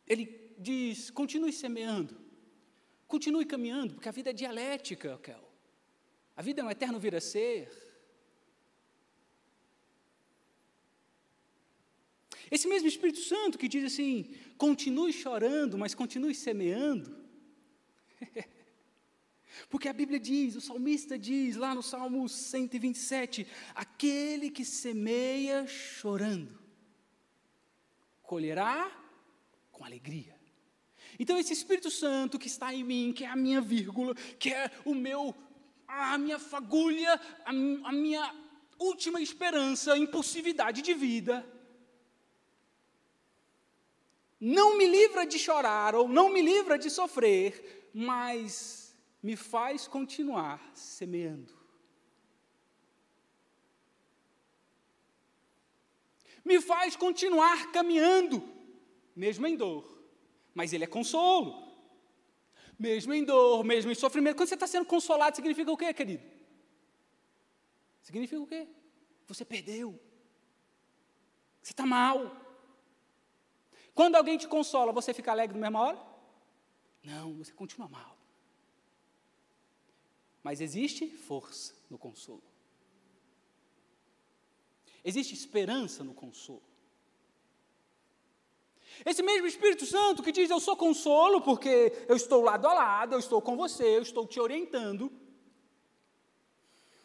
ele 0.06 0.54
diz: 0.58 1.10
continue 1.10 1.52
semeando, 1.52 2.14
continue 3.08 3.46
caminhando, 3.46 3.94
porque 3.94 4.08
a 4.08 4.12
vida 4.12 4.30
é 4.30 4.32
dialética, 4.34 5.18
Kel. 5.18 5.50
A 6.36 6.42
vida 6.42 6.60
é 6.60 6.64
um 6.64 6.70
eterno 6.70 6.98
vir 6.98 7.14
a 7.14 7.20
ser. 7.20 7.91
Esse 12.54 12.68
mesmo 12.68 12.86
Espírito 12.86 13.20
Santo 13.20 13.56
que 13.56 13.66
diz 13.66 13.82
assim: 13.82 14.30
continue 14.58 15.10
chorando, 15.10 15.78
mas 15.78 15.94
continue 15.94 16.34
semeando. 16.34 17.16
Porque 19.70 19.88
a 19.88 19.92
Bíblia 19.92 20.20
diz, 20.20 20.54
o 20.54 20.60
salmista 20.60 21.18
diz 21.18 21.56
lá 21.56 21.74
no 21.74 21.82
Salmo 21.82 22.28
127, 22.28 23.46
aquele 23.74 24.50
que 24.50 24.66
semeia 24.66 25.66
chorando, 25.66 26.58
colherá 28.22 28.90
com 29.70 29.82
alegria. 29.82 30.38
Então, 31.18 31.38
esse 31.38 31.54
Espírito 31.54 31.90
Santo 31.90 32.38
que 32.38 32.48
está 32.48 32.74
em 32.74 32.84
mim, 32.84 33.14
que 33.14 33.24
é 33.24 33.28
a 33.28 33.36
minha 33.36 33.62
vírgula, 33.62 34.14
que 34.38 34.52
é 34.52 34.70
o 34.84 34.94
meu 34.94 35.34
a 35.88 36.18
minha 36.18 36.38
fagulha, 36.38 37.18
a, 37.44 37.50
a 37.50 37.92
minha 37.92 38.34
última 38.78 39.22
esperança, 39.22 39.96
impulsividade 39.96 40.82
de 40.82 40.92
vida. 40.92 41.46
Não 44.44 44.76
me 44.76 44.88
livra 44.88 45.24
de 45.24 45.38
chorar 45.38 45.94
ou 45.94 46.08
não 46.08 46.28
me 46.28 46.42
livra 46.42 46.76
de 46.76 46.90
sofrer, 46.90 47.88
mas 47.94 48.92
me 49.22 49.36
faz 49.36 49.86
continuar 49.86 50.60
semeando. 50.74 51.54
Me 56.44 56.60
faz 56.60 56.96
continuar 56.96 57.70
caminhando, 57.70 58.42
mesmo 59.14 59.46
em 59.46 59.56
dor. 59.56 60.02
Mas 60.52 60.72
ele 60.72 60.82
é 60.82 60.88
consolo. 60.88 61.72
Mesmo 62.76 63.14
em 63.14 63.22
dor, 63.22 63.62
mesmo 63.62 63.92
em 63.92 63.94
sofrimento. 63.94 64.34
Quando 64.34 64.48
você 64.48 64.54
está 64.54 64.66
sendo 64.66 64.86
consolado, 64.86 65.36
significa 65.36 65.70
o 65.70 65.76
quê, 65.76 65.94
querido? 65.94 66.24
Significa 68.00 68.42
o 68.42 68.46
quê? 68.48 68.66
Você 69.28 69.44
perdeu. 69.44 69.96
Você 71.62 71.70
está 71.70 71.86
mal. 71.86 72.42
Quando 73.94 74.16
alguém 74.16 74.38
te 74.38 74.48
consola, 74.48 74.92
você 74.92 75.12
fica 75.12 75.30
alegre 75.30 75.58
na 75.58 75.66
mesma 75.66 75.80
hora? 75.80 76.02
Não, 77.04 77.34
você 77.34 77.52
continua 77.52 77.88
mal. 77.88 78.16
Mas 80.42 80.60
existe 80.60 81.08
força 81.08 81.74
no 81.90 81.98
consolo. 81.98 82.42
Existe 85.04 85.34
esperança 85.34 86.02
no 86.02 86.14
consolo. 86.14 86.62
Esse 89.04 89.22
mesmo 89.22 89.46
Espírito 89.46 89.84
Santo 89.86 90.22
que 90.22 90.32
diz: 90.32 90.50
Eu 90.50 90.60
sou 90.60 90.76
consolo 90.76 91.40
porque 91.40 91.92
eu 92.08 92.16
estou 92.16 92.42
lado 92.42 92.66
a 92.66 92.72
lado, 92.72 93.14
eu 93.14 93.18
estou 93.18 93.40
com 93.40 93.56
você, 93.56 93.96
eu 93.96 94.02
estou 94.02 94.26
te 94.26 94.38
orientando. 94.40 95.10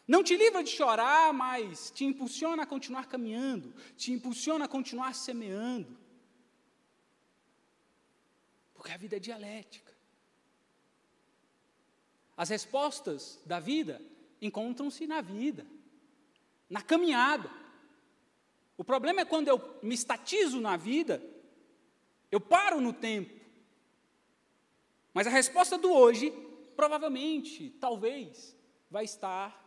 Não 0.06 0.22
te 0.22 0.36
livra 0.36 0.62
de 0.62 0.70
chorar, 0.70 1.34
mas 1.34 1.90
te 1.90 2.04
impulsiona 2.04 2.62
a 2.62 2.66
continuar 2.66 3.06
caminhando, 3.08 3.74
te 3.96 4.12
impulsiona 4.12 4.64
a 4.64 4.68
continuar 4.68 5.14
semeando. 5.14 5.98
Porque 8.78 8.92
a 8.92 8.96
vida 8.96 9.16
é 9.16 9.18
dialética. 9.18 9.92
As 12.36 12.48
respostas 12.48 13.40
da 13.44 13.58
vida 13.58 14.00
encontram-se 14.40 15.04
na 15.04 15.20
vida, 15.20 15.66
na 16.70 16.80
caminhada. 16.80 17.50
O 18.76 18.84
problema 18.84 19.22
é 19.22 19.24
quando 19.24 19.48
eu 19.48 19.80
me 19.82 19.96
estatizo 19.96 20.60
na 20.60 20.76
vida, 20.76 21.20
eu 22.30 22.40
paro 22.40 22.80
no 22.80 22.92
tempo. 22.92 23.36
Mas 25.12 25.26
a 25.26 25.30
resposta 25.30 25.76
do 25.76 25.92
hoje, 25.92 26.30
provavelmente, 26.76 27.70
talvez, 27.80 28.56
vai 28.88 29.04
estar 29.04 29.60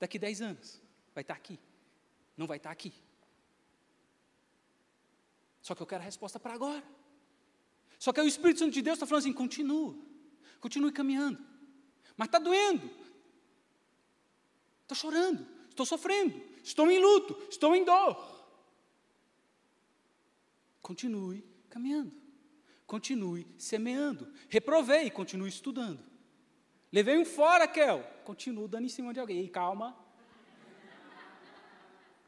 daqui 0.00 0.18
10 0.18 0.42
anos. 0.42 0.82
Vai 1.14 1.22
estar 1.22 1.34
aqui. 1.34 1.56
Não 2.36 2.48
vai 2.48 2.56
estar 2.56 2.72
aqui. 2.72 2.92
Só 5.62 5.76
que 5.76 5.82
eu 5.82 5.86
quero 5.86 6.02
a 6.02 6.04
resposta 6.04 6.40
para 6.40 6.54
agora. 6.54 6.97
Só 7.98 8.12
que 8.12 8.20
o 8.20 8.26
Espírito 8.26 8.60
Santo 8.60 8.72
de 8.72 8.82
Deus 8.82 8.96
está 8.96 9.06
falando 9.06 9.22
assim: 9.22 9.32
continua, 9.32 9.96
continue 10.60 10.92
caminhando. 10.92 11.38
Mas 12.16 12.28
está 12.28 12.38
doendo. 12.38 12.88
Estou 14.82 14.96
chorando, 14.96 15.46
estou 15.68 15.84
sofrendo, 15.84 16.40
estou 16.62 16.90
em 16.90 16.98
luto, 16.98 17.36
estou 17.50 17.74
em 17.74 17.84
dor. 17.84 18.38
Continue 20.80 21.44
caminhando. 21.68 22.12
Continue 22.86 23.46
semeando. 23.58 24.32
Reprovei, 24.48 25.10
continue 25.10 25.50
estudando. 25.50 26.02
Levei 26.90 27.18
um 27.18 27.24
fora, 27.24 27.68
Kel. 27.68 28.02
Continuo 28.24 28.66
dando 28.66 28.86
em 28.86 28.88
cima 28.88 29.12
de 29.12 29.20
alguém. 29.20 29.44
E 29.44 29.48
calma. 29.48 29.94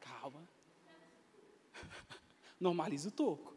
Calma. 0.00 0.46
Normaliza 2.60 3.08
o 3.08 3.12
toco. 3.12 3.56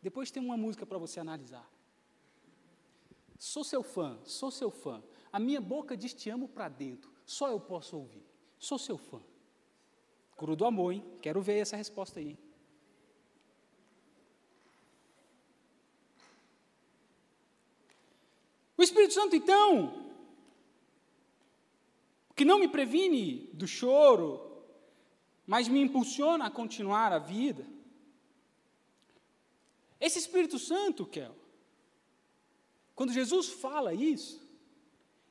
Depois 0.00 0.30
tem 0.30 0.42
uma 0.42 0.56
música 0.56 0.86
para 0.86 0.98
você 0.98 1.20
analisar. 1.20 1.68
Sou 3.38 3.62
seu 3.62 3.82
fã, 3.82 4.18
sou 4.24 4.50
seu 4.50 4.70
fã. 4.70 5.02
A 5.32 5.38
minha 5.38 5.60
boca 5.60 5.96
diz 5.96 6.12
te 6.12 6.30
amo 6.30 6.48
para 6.48 6.68
dentro. 6.68 7.10
Só 7.24 7.48
eu 7.48 7.60
posso 7.60 7.96
ouvir. 7.96 8.24
Sou 8.58 8.78
seu 8.78 8.96
fã. 8.98 9.20
Curu 10.36 10.56
do 10.56 10.64
amor, 10.64 10.92
hein? 10.92 11.04
Quero 11.20 11.40
ver 11.40 11.58
essa 11.58 11.76
resposta 11.76 12.20
aí. 12.20 12.38
O 18.76 18.82
Espírito 18.82 19.14
Santo, 19.14 19.34
então, 19.34 20.12
que 22.36 22.44
não 22.44 22.60
me 22.60 22.68
previne 22.68 23.50
do 23.52 23.66
choro, 23.66 24.62
mas 25.44 25.66
me 25.66 25.80
impulsiona 25.80 26.46
a 26.46 26.50
continuar 26.50 27.12
a 27.12 27.18
vida. 27.18 27.66
Esse 30.00 30.18
Espírito 30.18 30.58
Santo, 30.58 31.06
Kel, 31.06 31.34
quando 32.94 33.12
Jesus 33.12 33.48
fala 33.48 33.94
isso, 33.94 34.40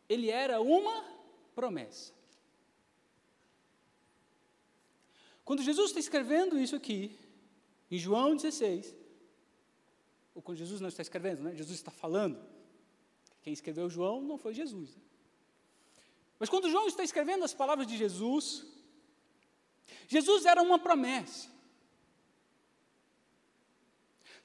ele 0.08 0.30
era 0.30 0.62
uma 0.62 1.03
promessa. 1.56 2.13
Quando 5.43 5.63
Jesus 5.63 5.89
está 5.89 5.99
escrevendo 5.99 6.60
isso 6.60 6.75
aqui, 6.75 7.17
em 7.89 7.97
João 7.97 8.36
16, 8.36 8.93
ou 10.36 10.41
quando 10.41 10.58
Jesus 10.58 10.82
não 10.82 10.89
está 10.89 11.01
escrevendo, 11.01 11.41
né? 11.41 11.56
Jesus 11.56 11.77
está 11.77 11.89
falando, 11.89 12.38
quem 13.41 13.53
escreveu 13.53 13.89
João 13.89 14.21
não 14.21 14.38
foi 14.38 14.53
Jesus. 14.53 14.93
Né? 14.95 15.01
Mas 16.38 16.49
quando 16.49 16.69
João 16.69 16.88
está 16.88 17.03
escrevendo 17.03 17.43
as 17.43 17.53
palavras 17.53 17.88
de 17.88 17.97
Jesus, 17.97 18.65
Jesus 20.08 20.45
era 20.45 20.62
uma 20.62 20.77
promessa. 20.77 21.49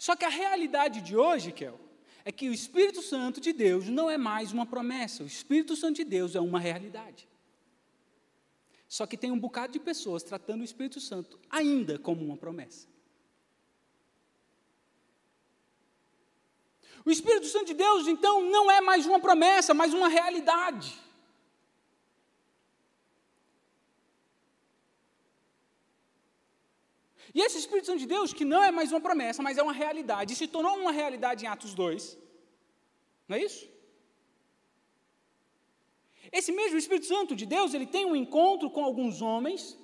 Só 0.04 0.16
que 0.16 0.24
a 0.24 0.28
realidade 0.28 1.00
de 1.00 1.16
hoje, 1.16 1.52
Kel, 1.52 1.78
é 2.24 2.32
que 2.32 2.48
o 2.48 2.52
Espírito 2.52 3.00
Santo 3.00 3.40
de 3.40 3.52
Deus 3.52 3.88
não 3.88 4.10
é 4.10 4.18
mais 4.18 4.50
uma 4.50 4.66
promessa, 4.66 5.22
o 5.22 5.28
Espírito 5.28 5.76
Santo 5.76 5.98
de 5.98 6.02
Deus 6.02 6.34
é 6.34 6.40
uma 6.40 6.58
realidade. 6.58 7.28
Só 8.88 9.06
que 9.06 9.16
tem 9.16 9.30
um 9.30 9.38
bocado 9.38 9.72
de 9.72 9.78
pessoas 9.78 10.24
tratando 10.24 10.62
o 10.62 10.64
Espírito 10.64 10.98
Santo 10.98 11.38
ainda 11.48 12.00
como 12.00 12.24
uma 12.24 12.36
promessa. 12.36 12.88
O 17.04 17.10
Espírito 17.12 17.46
Santo 17.46 17.66
de 17.66 17.74
Deus, 17.74 18.08
então, 18.08 18.42
não 18.50 18.68
é 18.68 18.80
mais 18.80 19.06
uma 19.06 19.20
promessa, 19.20 19.72
mas 19.72 19.94
uma 19.94 20.08
realidade. 20.08 20.98
E 27.34 27.40
esse 27.40 27.58
Espírito 27.58 27.86
Santo 27.86 28.00
de 28.00 28.06
Deus, 28.06 28.32
que 28.32 28.44
não 28.44 28.62
é 28.62 28.70
mais 28.70 28.90
uma 28.92 29.00
promessa, 29.00 29.42
mas 29.42 29.58
é 29.58 29.62
uma 29.62 29.72
realidade, 29.72 30.34
se 30.34 30.46
tornou 30.46 30.76
uma 30.76 30.92
realidade 30.92 31.44
em 31.44 31.48
Atos 31.48 31.74
2, 31.74 32.18
não 33.28 33.36
é 33.36 33.44
isso? 33.44 33.68
Esse 36.30 36.50
mesmo 36.50 36.78
Espírito 36.78 37.06
Santo 37.06 37.36
de 37.36 37.46
Deus, 37.46 37.74
ele 37.74 37.86
tem 37.86 38.04
um 38.06 38.16
encontro 38.16 38.70
com 38.70 38.84
alguns 38.84 39.20
homens, 39.20 39.78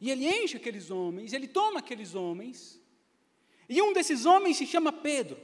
e 0.00 0.10
ele 0.10 0.26
enche 0.26 0.56
aqueles 0.56 0.90
homens, 0.90 1.32
ele 1.32 1.48
toma 1.48 1.80
aqueles 1.80 2.14
homens, 2.14 2.80
e 3.68 3.80
um 3.80 3.92
desses 3.92 4.26
homens 4.26 4.56
se 4.56 4.66
chama 4.66 4.92
Pedro. 4.92 5.38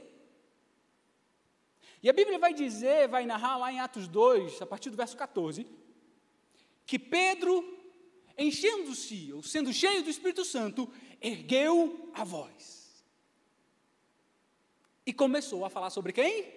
E 2.03 2.09
a 2.09 2.13
Bíblia 2.13 2.39
vai 2.39 2.53
dizer, 2.53 3.07
vai 3.07 3.25
narrar 3.25 3.57
lá 3.57 3.71
em 3.71 3.79
Atos 3.79 4.07
2, 4.07 4.61
a 4.61 4.65
partir 4.65 4.89
do 4.89 4.97
verso 4.97 5.15
14, 5.15 5.67
que 6.85 6.97
Pedro, 6.97 7.63
enchendo-se, 8.37 9.31
ou 9.33 9.43
sendo 9.43 9.73
cheio 9.73 10.03
do 10.03 10.09
Espírito 10.09 10.43
Santo, 10.43 10.91
ergueu 11.21 12.09
a 12.13 12.23
voz. 12.23 13.03
E 15.05 15.13
começou 15.13 15.65
a 15.65 15.69
falar 15.69 15.89
sobre 15.89 16.13
quem? 16.13 16.53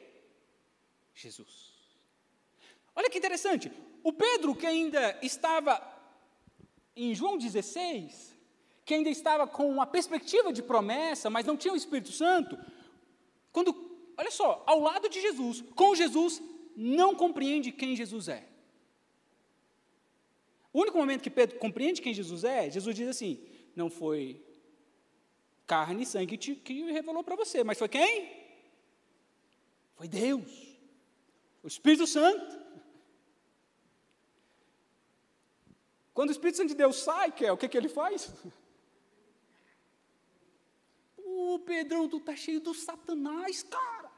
Jesus. 1.15 1.73
Olha 2.95 3.11
que 3.11 3.19
interessante, 3.19 3.73
o 4.03 4.13
Pedro 4.13 4.55
que 4.55 4.67
ainda 4.67 5.19
estava 5.23 5.83
em 6.95 7.15
João 7.15 7.37
16, 7.37 8.37
que 8.85 8.95
ainda 8.95 9.09
estava 9.09 9.47
com 9.47 9.69
uma 9.69 9.87
perspectiva 9.87 10.53
de 10.53 10.63
promessa, 10.63 11.29
mas 11.29 11.47
não 11.47 11.57
tinha 11.57 11.75
o 11.75 11.77
Espírito 11.77 12.13
Santo, 12.13 12.59
quando 13.53 13.75
olha 14.17 14.31
só, 14.31 14.63
ao 14.67 14.81
lado 14.81 15.09
de 15.09 15.21
Jesus, 15.21 15.65
com 15.75 15.95
Jesus, 15.95 16.43
não 16.77 17.15
compreende 17.15 17.73
quem 17.73 17.97
Jesus 17.97 18.29
é. 18.29 18.47
O 20.75 20.81
único 20.81 20.99
momento 20.99 21.23
que 21.23 21.31
Pedro 21.31 21.57
compreende 21.61 22.03
quem 22.03 22.13
Jesus 22.13 22.43
é, 22.43 22.69
Jesus 22.69 22.97
diz 22.97 23.09
assim: 23.09 23.41
não 23.77 23.89
foi 23.89 24.45
carne 25.69 26.03
e 26.03 26.07
sangue 26.07 26.37
que, 26.37 26.93
revelou 26.93 27.23
para 27.23 27.37
você, 27.37 27.63
mas 27.63 27.79
foi 27.79 27.89
quem? 27.89 28.45
Foi 29.95 30.09
Deus, 30.09 30.51
o 31.63 31.69
Espírito 31.69 32.09
Santo. 32.09 32.65
Quando 36.13 36.31
o 36.31 36.33
Espírito 36.33 36.57
Santo 36.57 36.71
de 36.71 36.75
Deus 36.75 36.97
sai, 36.97 37.31
que 37.31 37.47
é 37.47 37.53
o 37.53 37.57
que, 37.57 37.69
que 37.69 37.79
ele 37.79 37.89
faz? 37.89 38.33
Ô, 41.17 41.61
Pedrão, 41.61 42.09
tu 42.09 42.19
tá 42.19 42.35
cheio 42.35 42.61
do 42.61 42.75
Satanás, 42.75 43.63
cara. 43.63 44.11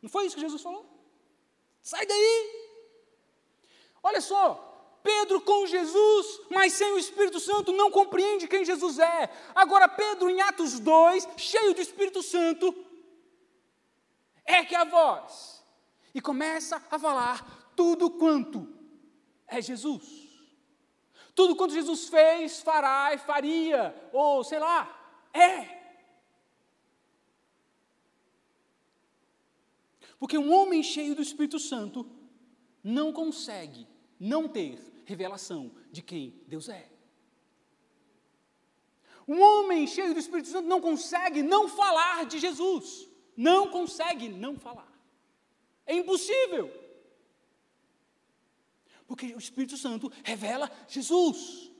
Não 0.00 0.08
foi 0.08 0.26
isso 0.26 0.36
que 0.36 0.40
Jesus 0.40 0.62
falou? 0.62 0.88
Sai 1.82 2.06
daí! 2.06 2.70
Olha 4.02 4.20
só, 4.20 4.69
Pedro 5.02 5.40
com 5.40 5.66
Jesus, 5.66 6.40
mas 6.50 6.72
sem 6.72 6.92
o 6.92 6.98
Espírito 6.98 7.40
Santo, 7.40 7.72
não 7.72 7.90
compreende 7.90 8.48
quem 8.48 8.64
Jesus 8.64 8.98
é. 8.98 9.30
Agora, 9.54 9.88
Pedro, 9.88 10.28
em 10.28 10.40
Atos 10.40 10.78
2, 10.78 11.28
cheio 11.36 11.74
do 11.74 11.80
Espírito 11.80 12.22
Santo, 12.22 12.74
é 14.44 14.64
que 14.64 14.74
a 14.74 14.84
voz 14.84 15.64
e 16.14 16.20
começa 16.20 16.82
a 16.90 16.98
falar 16.98 17.72
tudo 17.76 18.10
quanto 18.10 18.68
é 19.46 19.60
Jesus. 19.60 20.28
Tudo 21.34 21.56
quanto 21.56 21.72
Jesus 21.72 22.08
fez, 22.08 22.60
fará 22.60 23.14
e 23.14 23.18
faria, 23.18 23.94
ou 24.12 24.44
sei 24.44 24.58
lá, 24.58 25.28
é. 25.32 25.80
Porque 30.18 30.36
um 30.36 30.52
homem 30.52 30.82
cheio 30.82 31.14
do 31.14 31.22
Espírito 31.22 31.58
Santo 31.58 32.06
não 32.84 33.12
consegue 33.12 33.86
não 34.18 34.46
ter 34.46 34.89
revelação 35.10 35.72
de 35.90 36.02
quem 36.02 36.42
Deus 36.46 36.68
é. 36.68 36.88
Um 39.26 39.40
homem 39.40 39.86
cheio 39.86 40.12
do 40.14 40.20
Espírito 40.20 40.48
Santo 40.48 40.68
não 40.68 40.80
consegue 40.80 41.42
não 41.42 41.68
falar 41.68 42.26
de 42.26 42.38
Jesus. 42.38 43.08
Não 43.36 43.70
consegue 43.70 44.28
não 44.28 44.58
falar. 44.58 44.92
É 45.86 45.94
impossível. 45.94 46.70
Porque 49.06 49.34
o 49.34 49.38
Espírito 49.38 49.76
Santo 49.76 50.10
revela 50.22 50.70
Jesus. 50.88 51.70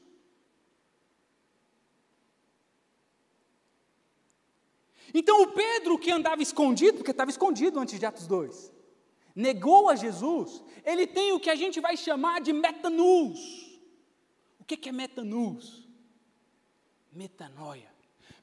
Então 5.12 5.42
o 5.42 5.52
Pedro 5.52 5.98
que 5.98 6.10
andava 6.10 6.42
escondido, 6.42 6.98
porque 6.98 7.10
estava 7.10 7.30
escondido 7.30 7.78
antes 7.80 7.98
de 7.98 8.06
Atos 8.06 8.26
2, 8.26 8.72
negou 9.34 9.88
a 9.88 9.96
Jesus, 9.96 10.62
ele 10.84 11.06
tem 11.06 11.32
o 11.32 11.40
que 11.40 11.50
a 11.50 11.54
gente 11.54 11.80
vai 11.80 11.96
chamar 11.96 12.40
de 12.40 12.52
metanus. 12.52 13.80
O 14.58 14.64
que 14.64 14.88
é 14.88 14.92
metanus? 14.92 15.88
Metanoia. 17.12 17.90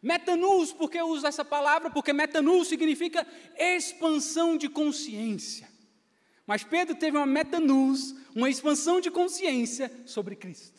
Metanus, 0.01 0.71
por 0.71 0.89
que 0.89 0.97
eu 0.97 1.07
uso 1.07 1.25
essa 1.25 1.43
palavra? 1.43 1.89
Porque 1.89 2.13
metanus 2.13 2.67
significa 2.67 3.25
expansão 3.57 4.57
de 4.57 4.69
consciência. 4.69 5.69
Mas 6.45 6.63
Pedro 6.63 6.95
teve 6.95 7.17
uma 7.17 7.25
metanus, 7.25 8.15
uma 8.33 8.49
expansão 8.49 9.01
de 9.01 9.11
consciência 9.11 9.91
sobre 10.05 10.35
Cristo. 10.35 10.77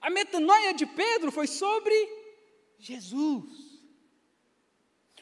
A 0.00 0.10
metanoia 0.10 0.74
de 0.74 0.86
Pedro 0.86 1.32
foi 1.32 1.46
sobre 1.46 1.94
Jesus. 2.78 3.65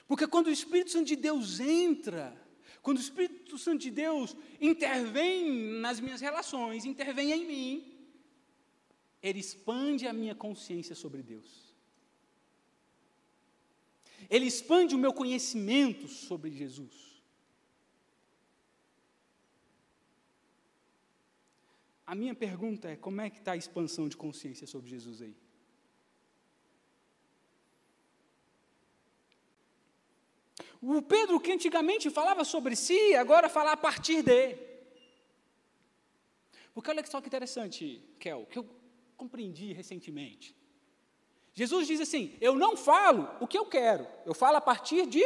Porque 0.07 0.27
quando 0.27 0.49
o 0.49 0.51
Espírito 0.51 0.91
Santo 0.91 1.07
de 1.07 1.17
Deus 1.17 1.61
entra, 1.61 2.37
quando 2.83 2.99
o 2.99 3.01
Espírito 3.01 3.57
Santo 3.57 3.81
de 3.81 3.91
Deus 3.91 4.37
intervém 4.61 5.51
nas 5.81 5.99
minhas 6.01 6.21
relações, 6.21 6.85
intervém 6.85 7.33
em 7.33 7.47
mim, 7.47 7.95
ele 9.23 9.41
expande 9.41 10.07
a 10.07 10.13
minha 10.13 10.35
consciência 10.35 10.95
sobre 10.95 11.23
Deus. 11.23 11.75
Ele 14.29 14.47
expande 14.47 14.95
o 14.95 14.99
meu 14.99 15.13
conhecimento 15.13 16.09
sobre 16.09 16.51
Jesus. 16.51 17.23
A 22.07 22.15
minha 22.15 22.35
pergunta 22.35 22.89
é: 22.91 22.97
como 22.97 23.21
é 23.21 23.31
que 23.31 23.39
está 23.39 23.53
a 23.53 23.57
expansão 23.57 24.09
de 24.09 24.17
consciência 24.17 24.67
sobre 24.67 24.91
Jesus 24.91 25.23
aí? 25.23 25.35
O 30.87 31.01
Pedro, 31.01 31.41
que 31.41 31.51
antigamente 31.51 32.11
falava 32.11 32.45
sobre 32.45 32.77
si, 32.77 33.15
agora 33.15 33.49
fala 33.49 33.73
a 33.73 33.77
partir 33.77 34.23
de. 34.23 34.57
Porque 36.75 36.91
olha 36.91 37.05
só 37.07 37.21
que 37.21 37.29
interessante, 37.29 38.03
Kel, 38.19 38.45
que 38.51 38.59
eu 38.59 38.69
compreendi 39.17 39.73
recentemente. 39.73 40.55
Jesus 41.55 41.87
diz 41.87 42.01
assim: 42.01 42.37
Eu 42.39 42.55
não 42.55 42.77
falo 42.77 43.29
o 43.41 43.47
que 43.47 43.57
eu 43.57 43.65
quero, 43.65 44.07
eu 44.27 44.35
falo 44.35 44.59
a 44.59 44.61
partir 44.61 45.07
de 45.07 45.25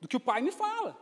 do 0.00 0.06
que 0.06 0.16
o 0.16 0.20
Pai 0.20 0.40
me 0.40 0.52
fala. 0.52 0.96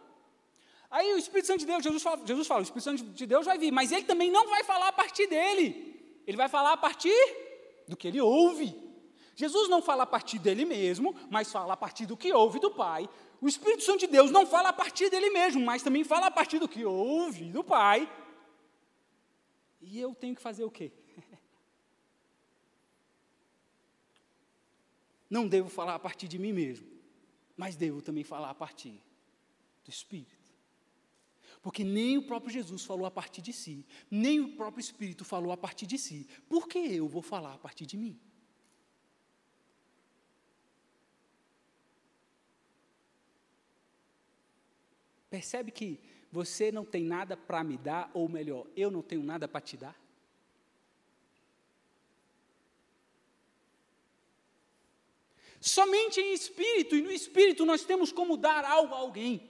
Aí 0.91 1.13
o 1.13 1.19
Espírito 1.19 1.49
Santo 1.49 1.61
de 1.61 1.67
Deus, 1.67 1.83
Jesus 1.83 2.03
fala, 2.03 2.25
Jesus 2.25 2.47
fala, 2.47 2.61
o 2.61 2.63
Espírito 2.63 2.85
Santo 2.85 3.05
de 3.05 3.27
Deus 3.27 3.45
vai 3.45 3.59
vir, 3.59 3.73
mas 3.73 3.93
ele 3.93 4.05
também 4.05 4.31
não 4.31 4.49
vai 4.49 4.65
falar 4.65 4.89
a 4.89 4.93
partir 4.93 5.27
dele, 5.27 6.23
ele 6.27 6.37
vai 6.37 6.49
falar 6.49 6.73
a 6.73 6.77
partir 6.77 7.13
do 7.87 7.97
que 7.97 8.09
ele 8.09 8.21
ouve. 8.21 8.75
Jesus 9.35 9.69
não 9.69 9.83
fala 9.83 10.05
a 10.05 10.07
partir 10.07 10.39
dele 10.39 10.65
mesmo, 10.65 11.15
mas 11.29 11.53
fala 11.53 11.75
a 11.75 11.77
partir 11.77 12.07
do 12.07 12.17
que 12.17 12.33
ouve 12.33 12.59
do 12.59 12.71
Pai, 12.71 13.07
o 13.41 13.49
Espírito 13.49 13.83
Santo 13.83 14.01
de 14.01 14.07
Deus 14.07 14.31
não 14.31 14.47
fala 14.47 14.71
a 14.71 14.73
partir 14.73 15.11
dele 15.11 15.31
mesmo, 15.31 15.65
mas 15.65 15.83
também 15.83 16.05
fala 16.05 16.27
a 16.27 16.31
partir 16.31 16.59
do 16.59 16.69
que 16.69 16.85
ouve 16.85 17.51
do 17.51 17.63
Pai. 17.63 18.11
E 19.81 20.01
eu 20.01 20.15
tenho 20.15 20.35
que 20.35 20.43
fazer 20.43 20.65
o 20.65 20.71
quê? 20.71 20.93
Não 25.31 25.47
devo 25.47 25.69
falar 25.69 25.95
a 25.95 25.99
partir 25.99 26.29
de 26.29 26.39
mim 26.39 26.53
mesmo, 26.53 26.87
mas 27.57 27.77
devo 27.77 28.01
também 28.01 28.25
falar 28.25 28.51
a 28.51 28.55
partir 28.55 29.01
do 29.85 29.91
Espírito. 29.91 30.37
Porque 31.63 31.85
nem 31.85 32.17
o 32.17 32.23
próprio 32.23 32.53
Jesus 32.53 32.85
falou 32.85 33.07
a 33.07 33.11
partir 33.11 33.43
de 33.43 33.53
si, 33.53 33.85
nem 34.11 34.41
o 34.41 34.57
próprio 34.57 34.81
Espírito 34.81 35.25
falou 35.25 35.53
a 35.53 35.57
partir 35.57 35.87
de 35.87 35.99
si. 35.99 36.29
Por 36.49 36.69
que 36.69 36.79
eu 36.79 37.09
vou 37.09 37.23
falar 37.23 37.55
a 37.55 37.59
partir 37.59 37.87
de 37.87 37.97
mim? 37.97 38.19
Percebe 45.37 45.71
que 45.71 46.01
você 46.33 46.73
não 46.73 46.83
tem 46.83 47.05
nada 47.05 47.37
para 47.37 47.63
me 47.63 47.77
dar, 47.77 48.11
ou 48.15 48.27
melhor, 48.27 48.67
eu 48.75 48.91
não 48.91 49.03
tenho 49.03 49.23
nada 49.23 49.47
para 49.47 49.61
te 49.61 49.77
dar? 49.77 49.95
Somente 55.61 56.19
em 56.19 56.33
espírito, 56.33 56.97
e 56.97 57.03
no 57.03 57.13
espírito 57.13 57.67
nós 57.67 57.85
temos 57.85 58.11
como 58.11 58.39
dar 58.39 58.65
algo 58.65 58.95
a 58.95 58.99
alguém. 58.99 59.47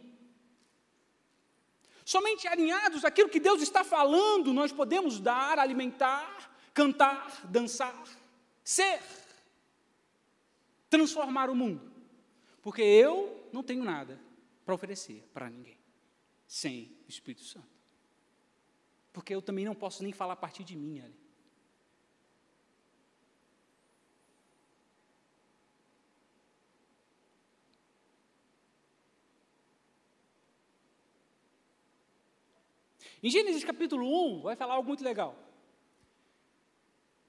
Somente 2.05 2.49
alinhados 2.49 3.05
àquilo 3.05 3.29
que 3.29 3.39
Deus 3.39 3.63
está 3.63 3.85
falando, 3.85 4.53
nós 4.53 4.73
podemos 4.73 5.21
dar, 5.21 5.61
alimentar, 5.61 6.53
cantar, 6.75 7.47
dançar, 7.47 8.03
ser, 8.65 9.01
transformar 10.91 11.49
o 11.49 11.55
mundo. 11.55 11.93
Porque 12.61 12.83
eu 12.83 13.49
não 13.53 13.63
tenho 13.63 13.85
nada 13.85 14.21
para 14.65 14.75
oferecer 14.75 15.23
para 15.33 15.49
ninguém 15.49 15.76
sem 16.57 16.91
o 17.07 17.11
Espírito 17.11 17.45
Santo. 17.45 17.69
Porque 19.13 19.35
eu 19.35 19.43
também 19.43 19.67
não 19.67 19.75
posso 19.75 20.03
nem 20.03 20.11
falar 20.11 20.33
a 20.33 20.37
partir 20.37 20.65
de 20.65 20.75
mim 20.75 21.01
ali. 21.01 21.15
Em 33.23 33.29
Gênesis 33.29 33.63
capítulo 33.63 34.07
1, 34.39 34.41
vai 34.41 34.57
falar 34.57 34.75
algo 34.75 34.89
muito 34.89 35.05
legal. 35.05 35.37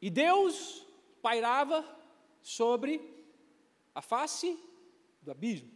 E 0.02 0.10
Deus 0.10 0.86
pairava 1.22 1.84
sobre 2.42 3.02
a 3.94 4.02
face 4.02 4.58
do 5.22 5.32
abismo. 5.32 5.72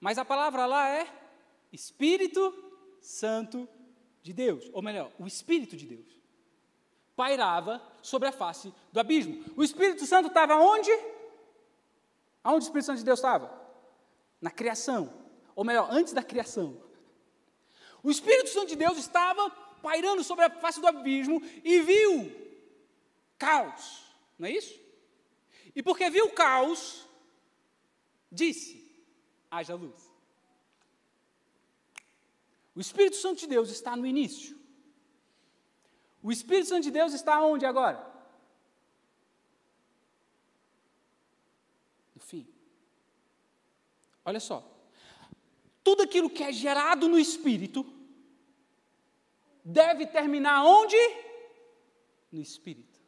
Mas 0.00 0.16
a 0.16 0.24
palavra 0.24 0.64
lá 0.64 0.88
é 0.88 1.23
Espírito 1.74 2.54
Santo 3.00 3.68
de 4.22 4.32
Deus, 4.32 4.70
ou 4.72 4.80
melhor, 4.80 5.12
o 5.18 5.26
Espírito 5.26 5.76
de 5.76 5.86
Deus, 5.86 6.06
pairava 7.16 7.82
sobre 8.00 8.28
a 8.28 8.32
face 8.32 8.72
do 8.92 9.00
abismo. 9.00 9.44
O 9.56 9.62
Espírito 9.62 10.06
Santo 10.06 10.28
estava 10.28 10.56
onde? 10.56 10.90
Aonde 12.42 12.64
o 12.64 12.68
Espírito 12.68 12.86
Santo 12.86 12.98
de 12.98 13.04
Deus 13.04 13.18
estava? 13.18 13.52
Na 14.40 14.50
criação, 14.50 15.12
ou 15.54 15.64
melhor, 15.64 15.88
antes 15.90 16.12
da 16.12 16.22
criação. 16.22 16.80
O 18.02 18.10
Espírito 18.10 18.50
Santo 18.50 18.68
de 18.68 18.76
Deus 18.76 18.98
estava 18.98 19.50
pairando 19.82 20.22
sobre 20.22 20.44
a 20.44 20.50
face 20.50 20.80
do 20.80 20.86
abismo 20.86 21.42
e 21.62 21.80
viu 21.80 22.32
caos, 23.38 24.04
não 24.38 24.46
é 24.46 24.52
isso? 24.52 24.78
E 25.74 25.82
porque 25.82 26.08
viu 26.08 26.30
caos, 26.30 27.04
disse: 28.30 29.04
haja 29.50 29.74
luz. 29.74 30.03
O 32.74 32.80
Espírito 32.80 33.16
Santo 33.16 33.40
de 33.40 33.46
Deus 33.46 33.70
está 33.70 33.94
no 33.96 34.06
início. 34.06 34.58
O 36.22 36.32
Espírito 36.32 36.68
Santo 36.68 36.82
de 36.82 36.90
Deus 36.90 37.12
está 37.12 37.40
onde 37.40 37.64
agora? 37.64 38.04
No 42.14 42.20
fim. 42.20 42.48
Olha 44.24 44.40
só. 44.40 44.68
Tudo 45.84 46.02
aquilo 46.02 46.30
que 46.30 46.42
é 46.42 46.52
gerado 46.52 47.08
no 47.08 47.18
Espírito 47.18 47.86
deve 49.64 50.06
terminar 50.06 50.64
onde? 50.64 50.96
No 52.32 52.40
Espírito. 52.40 53.00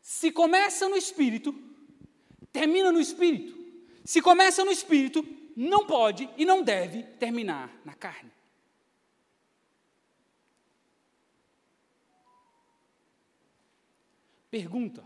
Se 0.00 0.30
começa 0.30 0.88
no 0.88 0.96
Espírito, 0.96 1.52
termina 2.52 2.92
no 2.92 3.00
espírito. 3.00 3.58
Se 4.04 4.20
começa 4.20 4.64
no 4.64 4.70
espírito, 4.70 5.26
não 5.56 5.86
pode 5.86 6.28
e 6.36 6.44
não 6.44 6.62
deve 6.62 7.02
terminar 7.02 7.70
na 7.84 7.94
carne. 7.94 8.32
Pergunta: 14.50 15.04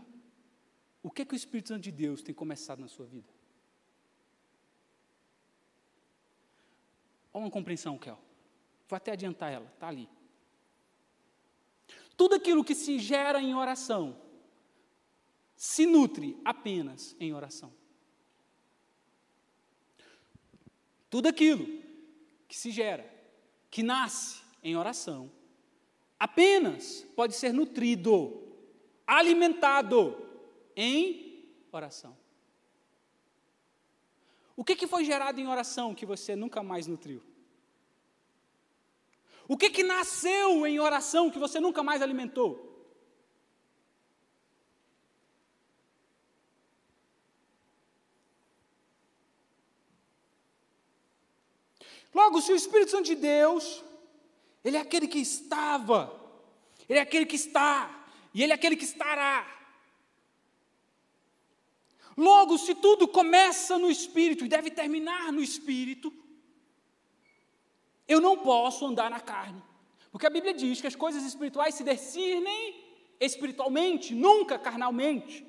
o 1.01 1.09
que 1.09 1.21
é 1.21 1.25
que 1.25 1.33
o 1.33 1.37
Espírito 1.37 1.69
Santo 1.69 1.81
de 1.83 1.91
Deus 1.91 2.21
tem 2.21 2.35
começado 2.35 2.79
na 2.79 2.87
sua 2.87 3.05
vida? 3.05 3.31
Olha 7.33 7.45
uma 7.45 7.51
compreensão, 7.51 7.97
Kel. 7.97 8.19
Vou 8.89 8.97
até 8.97 9.11
adiantar 9.11 9.51
ela, 9.51 9.71
está 9.73 9.87
ali. 9.87 10.09
Tudo 12.15 12.35
aquilo 12.35 12.63
que 12.63 12.73
se 12.73 12.99
gera 12.99 13.41
em 13.41 13.53
oração 13.53 14.19
se 15.55 15.85
nutre 15.85 16.39
apenas 16.43 17.15
em 17.19 17.33
oração. 17.33 17.71
Tudo 21.09 21.27
aquilo 21.27 21.65
que 22.47 22.57
se 22.57 22.71
gera, 22.71 23.09
que 23.69 23.83
nasce 23.83 24.41
em 24.63 24.75
oração, 24.75 25.31
apenas 26.19 27.05
pode 27.15 27.35
ser 27.35 27.53
nutrido, 27.53 28.43
alimentado 29.05 30.17
em 30.75 31.45
oração. 31.71 32.17
O 34.55 34.63
que, 34.63 34.75
que 34.75 34.87
foi 34.87 35.05
gerado 35.05 35.39
em 35.39 35.47
oração 35.47 35.93
que 35.93 36.05
você 36.05 36.35
nunca 36.35 36.63
mais 36.63 36.87
nutriu? 36.87 37.21
O 39.47 39.55
que, 39.55 39.69
que 39.69 39.83
nasceu 39.83 40.67
em 40.67 40.79
oração 40.79 41.29
que 41.29 41.39
você 41.39 41.59
nunca 41.59 41.81
mais 41.81 42.01
alimentou? 42.01 42.66
Logo, 52.13 52.41
se 52.41 52.51
o 52.51 52.55
Espírito 52.55 52.91
Santo 52.91 53.05
de 53.05 53.15
Deus, 53.15 53.83
Ele 54.63 54.77
é 54.77 54.79
aquele 54.79 55.07
que 55.07 55.19
estava, 55.19 56.13
Ele 56.87 56.99
é 56.99 57.01
aquele 57.01 57.25
que 57.25 57.35
está, 57.35 58.05
e 58.33 58.43
Ele 58.43 58.51
é 58.51 58.55
aquele 58.55 58.75
que 58.75 58.85
estará. 58.85 59.45
Logo, 62.15 62.57
se 62.57 62.73
tudo 62.73 63.07
começa 63.07 63.77
no 63.77 63.91
Espírito 63.91 64.43
e 64.43 64.49
deve 64.49 64.71
terminar 64.71 65.31
no 65.31 65.41
Espírito, 65.41 66.11
eu 68.07 68.19
não 68.19 68.37
posso 68.39 68.85
andar 68.85 69.09
na 69.09 69.19
carne. 69.19 69.61
Porque 70.11 70.25
a 70.25 70.29
Bíblia 70.31 70.53
diz 70.53 70.81
que 70.81 70.87
as 70.87 70.95
coisas 70.95 71.23
espirituais 71.23 71.75
se 71.75 71.83
discernem 71.83 72.83
espiritualmente, 73.19 74.15
nunca 74.15 74.57
carnalmente. 74.57 75.45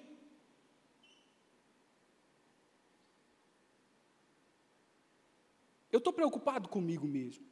Eu 5.98 6.00
estou 6.00 6.12
preocupado 6.12 6.68
comigo 6.68 7.08
mesmo. 7.08 7.44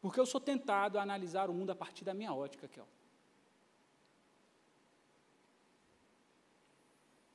Porque 0.00 0.20
eu 0.20 0.24
sou 0.24 0.40
tentado 0.40 0.96
a 0.96 1.02
analisar 1.02 1.50
o 1.50 1.52
mundo 1.52 1.70
a 1.70 1.74
partir 1.74 2.04
da 2.04 2.14
minha 2.14 2.32
ótica, 2.32 2.68
Kel. 2.68 2.86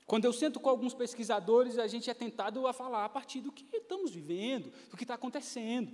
Quando 0.05 0.23
eu 0.23 0.31
sento 0.31 0.62
com 0.62 0.69
alguns 0.69 0.93
pesquisadores, 0.93 1.77
a 1.77 1.88
gente 1.88 2.10
é 2.10 2.13
tentado 2.13 2.65
a 2.65 2.71
falar 2.71 3.03
a 3.03 3.10
partir 3.10 3.41
do 3.41 3.51
que 3.51 3.67
estamos 3.75 4.12
vivendo, 4.12 4.71
do 4.89 4.95
que 4.95 5.03
está 5.03 5.15
acontecendo. 5.15 5.93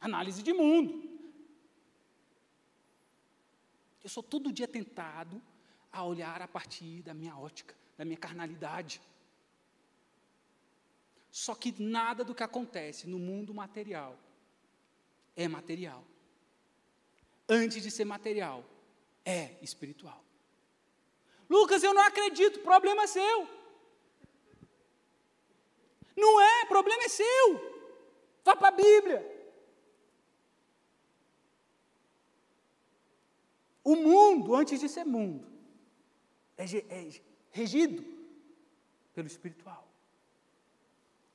Análise 0.00 0.40
de 0.40 0.52
mundo. 0.52 1.18
Eu 4.04 4.08
sou 4.08 4.22
todo 4.22 4.52
dia 4.52 4.68
tentado 4.68 5.42
a 5.90 6.04
olhar 6.04 6.40
a 6.40 6.46
partir 6.46 7.02
da 7.02 7.12
minha 7.12 7.36
ótica, 7.36 7.74
da 7.98 8.04
minha 8.04 8.16
carnalidade. 8.16 9.02
Só 11.30 11.54
que 11.54 11.74
nada 11.82 12.24
do 12.24 12.34
que 12.34 12.44
acontece 12.44 13.08
no 13.08 13.18
mundo 13.18 13.52
material 13.52 14.16
é 15.36 15.48
material. 15.48 16.04
Antes 17.48 17.82
de 17.82 17.90
ser 17.90 18.04
material, 18.04 18.64
é 19.24 19.56
espiritual. 19.60 20.24
Lucas, 21.50 21.82
eu 21.82 21.92
não 21.92 22.02
acredito, 22.02 22.60
problema 22.60 23.02
é 23.02 23.06
seu. 23.06 23.48
Não 26.16 26.40
é, 26.40 26.64
problema 26.66 27.02
é 27.04 27.08
seu. 27.08 27.46
Vá 28.44 28.54
para 28.54 28.68
a 28.68 28.72
Bíblia. 28.72 29.36
O 33.82 33.96
mundo, 33.96 34.54
antes 34.54 34.80
de 34.80 34.88
ser 34.88 35.04
mundo, 35.04 35.46
é, 36.56 36.64
é 36.64 37.27
regido 37.50 38.02
pelo 39.14 39.26
espiritual. 39.26 39.86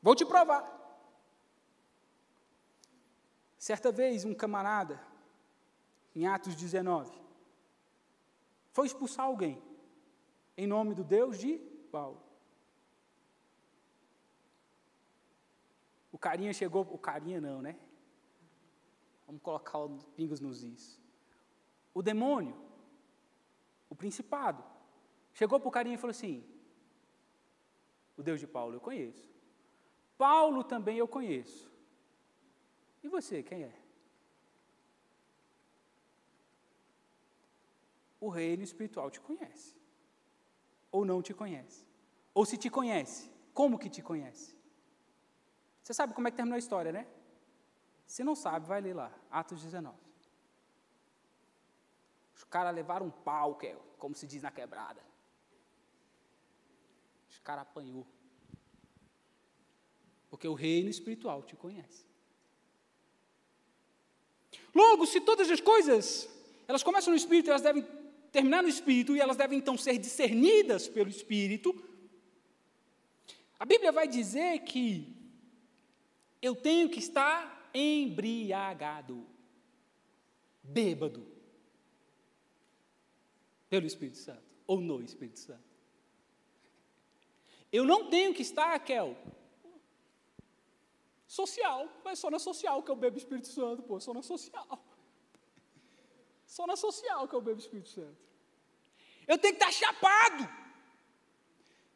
Vou 0.02 0.16
te 0.16 0.26
provar. 0.26 0.82
Certa 3.58 3.92
vez, 3.92 4.26
um 4.26 4.34
camarada, 4.34 5.02
em 6.16 6.28
Atos 6.28 6.56
19, 6.56 7.12
foi 8.72 8.86
expulsar 8.88 9.26
alguém 9.26 9.62
em 10.58 10.68
nome 10.68 10.94
do 10.94 11.04
Deus 11.04 11.40
de 11.40 11.58
Paulo. 11.92 12.22
O 16.12 16.18
carinha 16.18 16.54
chegou, 16.54 16.82
o 16.92 16.98
carinha 16.98 17.40
não, 17.40 17.62
né? 17.62 17.80
Vamos 19.26 19.42
colocar 19.42 19.80
os 19.80 20.06
pingos 20.08 20.40
nos 20.40 20.64
is. 20.64 21.00
O 21.94 22.02
demônio, 22.02 22.56
o 23.90 23.96
principado, 23.96 24.64
chegou 25.34 25.60
para 25.60 25.70
o 25.70 25.72
carinha 25.72 25.96
e 25.96 25.98
falou 25.98 26.12
assim: 26.12 26.46
O 28.18 28.24
Deus 28.24 28.40
de 28.40 28.48
Paulo 28.48 28.76
eu 28.76 28.82
conheço. 28.82 29.30
Paulo 30.18 30.64
também 30.64 30.98
eu 30.98 31.08
conheço. 31.08 31.72
E 33.04 33.08
você, 33.08 33.44
quem 33.44 33.64
é? 33.64 33.76
O 38.20 38.30
reino 38.30 38.64
espiritual 38.64 39.12
te 39.12 39.20
conhece 39.20 39.76
ou 40.90 41.04
não 41.04 41.22
te 41.22 41.34
conhece? 41.34 41.86
Ou 42.34 42.46
se 42.46 42.56
te 42.58 42.70
conhece, 42.70 43.30
como 43.54 43.78
que 43.78 43.90
te 43.90 44.02
conhece? 44.02 44.56
Você 45.82 45.94
sabe 45.94 46.14
como 46.14 46.28
é 46.28 46.32
que 46.32 46.38
terminou 46.38 46.56
a 46.56 46.60
história, 46.60 46.92
né? 46.92 47.06
Se 48.06 48.24
não 48.24 48.36
sabe, 48.36 48.68
vai 48.68 48.80
ler 48.80 48.96
lá, 48.96 49.12
Atos 49.30 49.62
19. 49.62 49.98
Os 52.36 52.44
caras 52.46 52.74
levaram 52.74 53.08
um 53.08 53.12
pau, 53.12 53.56
que 53.56 53.68
é, 53.68 53.78
como 53.98 54.16
se 54.16 54.26
diz 54.26 54.42
na 54.42 54.52
quebrada. 54.52 55.02
Os 57.44 57.46
caras 57.46 57.64
apanhou. 57.64 58.08
Porque 60.30 60.48
o 60.48 60.54
reino 60.54 60.90
espiritual 60.90 61.44
te 61.44 61.58
conhece. 61.58 62.06
Logo, 64.74 65.06
se 65.06 65.20
todas 65.20 65.52
as 65.52 65.60
coisas, 65.60 66.30
elas 66.70 66.82
começam 66.82 67.12
no 67.12 67.18
espírito, 67.18 67.50
elas 67.50 67.62
devem 67.62 67.86
terminar 68.32 68.64
no 68.64 68.70
espírito 68.70 69.14
e 69.14 69.20
elas 69.20 69.36
devem 69.36 69.60
então 69.60 69.78
ser 69.78 69.98
discernidas 69.98 70.88
pelo 70.88 71.10
espírito. 71.10 71.76
A 73.60 73.66
Bíblia 73.66 73.92
vai 73.92 74.08
dizer 74.08 74.60
que 74.60 75.14
eu 76.42 76.56
tenho 76.56 76.90
que 76.90 77.00
estar 77.00 77.70
embriagado, 77.74 79.28
bêbado, 80.64 81.28
pelo 83.70 83.86
Espírito 83.86 84.18
Santo, 84.18 84.44
ou 84.66 84.80
no 84.80 85.04
Espírito 85.04 85.40
Santo. 85.40 85.73
Eu 87.78 87.84
não 87.84 88.08
tenho 88.08 88.32
que 88.36 88.44
estar, 88.44 88.78
Kel, 88.80 89.18
social, 91.26 91.90
mas 92.06 92.20
só 92.20 92.30
na 92.30 92.38
social 92.38 92.84
que 92.84 92.92
eu 92.92 92.96
bebo 92.96 93.18
Espírito 93.18 93.48
Santo, 93.48 93.82
pô, 93.82 94.00
só 94.00 94.14
na 94.14 94.22
social. 94.22 94.86
Só 96.46 96.68
na 96.68 96.76
social 96.76 97.28
que 97.28 97.34
eu 97.34 97.42
bebo 97.42 97.60
Espírito 97.60 97.90
Santo. 97.90 98.22
Eu 99.28 99.40
tenho 99.40 99.56
que 99.56 99.64
estar 99.64 99.72
chapado. 99.72 100.48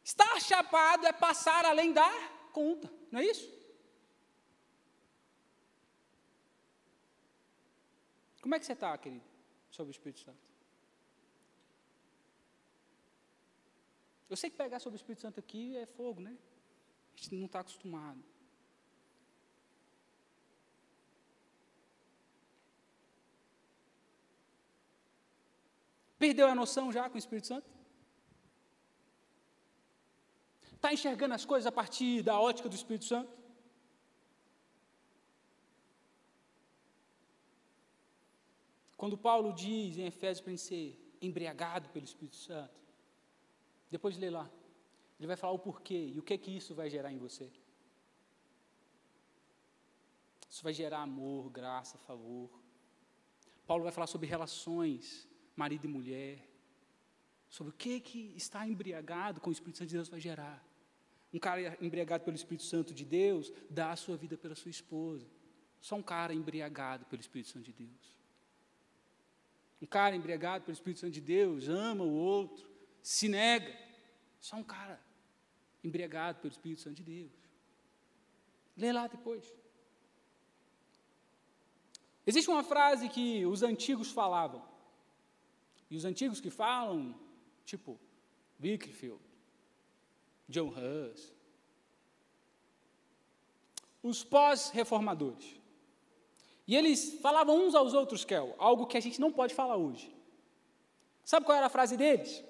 Estar 0.02 0.40
chapado 0.40 1.06
é 1.06 1.12
passar 1.12 1.64
além 1.64 1.92
da 1.92 2.10
conta, 2.52 2.92
não 3.12 3.20
é 3.20 3.26
isso? 3.26 3.48
Como 8.42 8.52
é 8.54 8.58
que 8.58 8.66
você 8.66 8.72
está, 8.72 8.98
querido, 8.98 9.24
sobre 9.70 9.90
o 9.90 9.92
Espírito 9.92 10.20
Santo? 10.20 10.38
Eu 14.28 14.36
sei 14.36 14.50
que 14.50 14.56
pegar 14.56 14.78
sobre 14.78 14.96
o 14.96 15.00
Espírito 15.00 15.22
Santo 15.22 15.40
aqui 15.40 15.76
é 15.76 15.86
fogo, 15.86 16.20
né? 16.20 16.36
A 17.14 17.16
gente 17.16 17.34
não 17.36 17.46
está 17.46 17.60
acostumado. 17.60 18.22
Perdeu 26.18 26.48
a 26.48 26.54
noção 26.54 26.92
já 26.92 27.08
com 27.08 27.14
o 27.14 27.18
Espírito 27.18 27.46
Santo? 27.46 27.70
Está 30.74 30.92
enxergando 30.92 31.34
as 31.34 31.44
coisas 31.44 31.66
a 31.66 31.72
partir 31.72 32.22
da 32.22 32.38
ótica 32.38 32.68
do 32.68 32.74
Espírito 32.74 33.04
Santo? 33.04 33.32
Quando 38.96 39.16
Paulo 39.16 39.52
diz 39.52 39.96
em 39.96 40.06
Efésios 40.06 40.40
para 40.40 40.56
ser 40.56 41.16
embriagado 41.22 41.88
pelo 41.90 42.04
Espírito 42.04 42.36
Santo? 42.36 42.87
Depois 43.90 44.16
lê 44.16 44.30
lá. 44.30 44.50
Ele 45.18 45.26
vai 45.26 45.36
falar 45.36 45.52
o 45.52 45.58
porquê 45.58 46.12
e 46.14 46.18
o 46.18 46.22
que 46.22 46.36
que 46.38 46.56
isso 46.56 46.74
vai 46.74 46.88
gerar 46.88 47.12
em 47.12 47.18
você. 47.18 47.50
Isso 50.48 50.62
vai 50.62 50.72
gerar 50.72 51.00
amor, 51.02 51.50
graça, 51.50 51.98
favor. 51.98 52.50
Paulo 53.66 53.82
vai 53.82 53.92
falar 53.92 54.06
sobre 54.06 54.26
relações, 54.26 55.28
marido 55.54 55.84
e 55.84 55.88
mulher, 55.88 56.48
sobre 57.50 57.72
o 57.72 57.76
que 57.76 58.00
que 58.00 58.32
está 58.36 58.66
embriagado 58.66 59.40
com 59.40 59.50
o 59.50 59.52
Espírito 59.52 59.78
Santo 59.78 59.88
de 59.88 59.94
Deus 59.94 60.08
vai 60.08 60.20
gerar. 60.20 60.64
Um 61.32 61.38
cara 61.38 61.76
embriagado 61.80 62.24
pelo 62.24 62.36
Espírito 62.36 62.64
Santo 62.64 62.94
de 62.94 63.04
Deus 63.04 63.52
dá 63.68 63.92
a 63.92 63.96
sua 63.96 64.16
vida 64.16 64.36
pela 64.38 64.54
sua 64.54 64.70
esposa. 64.70 65.26
Só 65.80 65.96
um 65.96 66.02
cara 66.02 66.32
embriagado 66.32 67.04
pelo 67.06 67.20
Espírito 67.20 67.50
Santo 67.50 67.64
de 67.64 67.72
Deus. 67.72 68.16
Um 69.80 69.86
cara 69.86 70.16
embriagado 70.16 70.64
pelo 70.64 70.74
Espírito 70.74 71.00
Santo 71.00 71.12
de 71.12 71.20
Deus 71.20 71.68
ama 71.68 72.04
o 72.04 72.12
outro, 72.12 72.68
se 73.08 73.26
nega. 73.26 73.74
Só 74.38 74.56
um 74.56 74.62
cara 74.62 75.00
embriagado 75.82 76.40
pelo 76.40 76.52
Espírito 76.52 76.82
Santo 76.82 76.96
de 76.96 77.02
Deus. 77.02 77.32
Lê 78.76 78.92
lá 78.92 79.06
depois. 79.06 79.50
Existe 82.26 82.50
uma 82.50 82.62
frase 82.62 83.08
que 83.08 83.46
os 83.46 83.62
antigos 83.62 84.10
falavam. 84.12 84.62
E 85.90 85.96
os 85.96 86.04
antigos 86.04 86.38
que 86.38 86.50
falam, 86.50 87.18
tipo 87.64 87.98
Wickfield, 88.62 89.22
John 90.46 90.68
Hus, 90.68 91.32
os 94.02 94.22
pós-reformadores. 94.22 95.58
E 96.66 96.76
eles 96.76 97.18
falavam 97.22 97.66
uns 97.66 97.74
aos 97.74 97.94
outros, 97.94 98.22
Kel, 98.26 98.54
algo 98.58 98.86
que 98.86 98.98
a 98.98 99.00
gente 99.00 99.18
não 99.18 99.32
pode 99.32 99.54
falar 99.54 99.76
hoje. 99.76 100.14
Sabe 101.24 101.46
qual 101.46 101.56
era 101.56 101.68
a 101.68 101.70
frase 101.70 101.96
deles? 101.96 102.44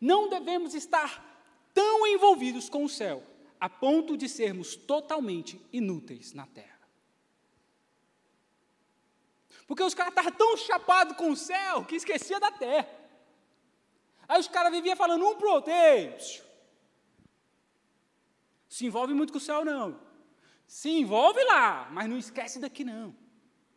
Não 0.00 0.28
devemos 0.28 0.74
estar 0.74 1.24
tão 1.72 2.06
envolvidos 2.06 2.68
com 2.68 2.84
o 2.84 2.88
céu, 2.88 3.22
a 3.60 3.68
ponto 3.68 4.16
de 4.16 4.28
sermos 4.28 4.76
totalmente 4.76 5.60
inúteis 5.72 6.32
na 6.32 6.46
terra. 6.46 6.76
Porque 9.66 9.82
os 9.82 9.94
caras 9.94 10.12
estavam 10.12 10.32
tão 10.32 10.56
chapados 10.56 11.16
com 11.16 11.30
o 11.30 11.36
céu 11.36 11.84
que 11.84 11.96
esquecia 11.96 12.38
da 12.38 12.52
terra. 12.52 12.88
Aí 14.28 14.40
os 14.40 14.48
caras 14.48 14.72
viviam 14.72 14.96
falando 14.96 15.26
um 15.26 15.36
pro 15.36 15.50
outro, 15.50 15.72
se 18.68 18.84
envolve 18.84 19.14
muito 19.14 19.32
com 19.32 19.38
o 19.38 19.40
céu 19.40 19.64
não. 19.64 19.98
Se 20.66 20.90
envolve 20.90 21.42
lá, 21.44 21.88
mas 21.90 22.08
não 22.08 22.18
esquece 22.18 22.58
daqui 22.58 22.84
não. 22.84 23.16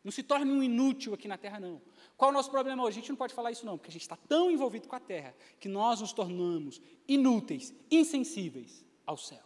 Não 0.03 0.11
se 0.11 0.23
torne 0.23 0.51
um 0.51 0.61
inútil 0.61 1.13
aqui 1.13 1.27
na 1.27 1.37
terra, 1.37 1.59
não. 1.59 1.81
Qual 2.19 2.27
é 2.27 2.33
o 2.33 2.33
nosso 2.33 2.51
problema 2.51 2.83
hoje? 2.83 2.97
A 2.97 2.99
gente 2.99 3.11
não 3.11 3.15
pode 3.15 3.33
falar 3.33 3.49
isso, 3.49 3.65
não, 3.65 3.77
porque 3.77 3.87
a 3.87 3.93
gente 3.93 4.01
está 4.01 4.17
tão 4.17 4.51
envolvido 4.51 4.89
com 4.89 4.95
a 4.97 4.99
terra 4.99 5.33
que 5.57 5.69
nós 5.69 6.01
nos 6.01 6.11
tornamos 6.11 6.81
inúteis, 7.07 7.73
insensíveis 7.89 8.83
ao 9.05 9.15
céu. 9.15 9.45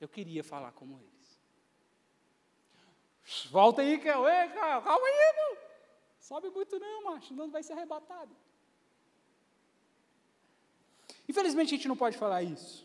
Eu 0.00 0.08
queria 0.08 0.42
falar 0.42 0.72
como 0.72 0.98
eles. 0.98 1.38
Volta 3.50 3.82
aí, 3.82 3.98
Kel. 3.98 4.26
Ei, 4.26 4.48
calma 4.48 5.06
aí, 5.06 5.34
não. 5.36 5.58
Sobe 6.18 6.48
muito 6.48 6.78
não, 6.78 7.04
macho, 7.04 7.28
senão 7.28 7.50
vai 7.50 7.62
ser 7.62 7.74
arrebatado. 7.74 8.34
Infelizmente 11.28 11.74
a 11.74 11.76
gente 11.76 11.88
não 11.88 11.98
pode 11.98 12.16
falar 12.16 12.42
isso. 12.42 12.83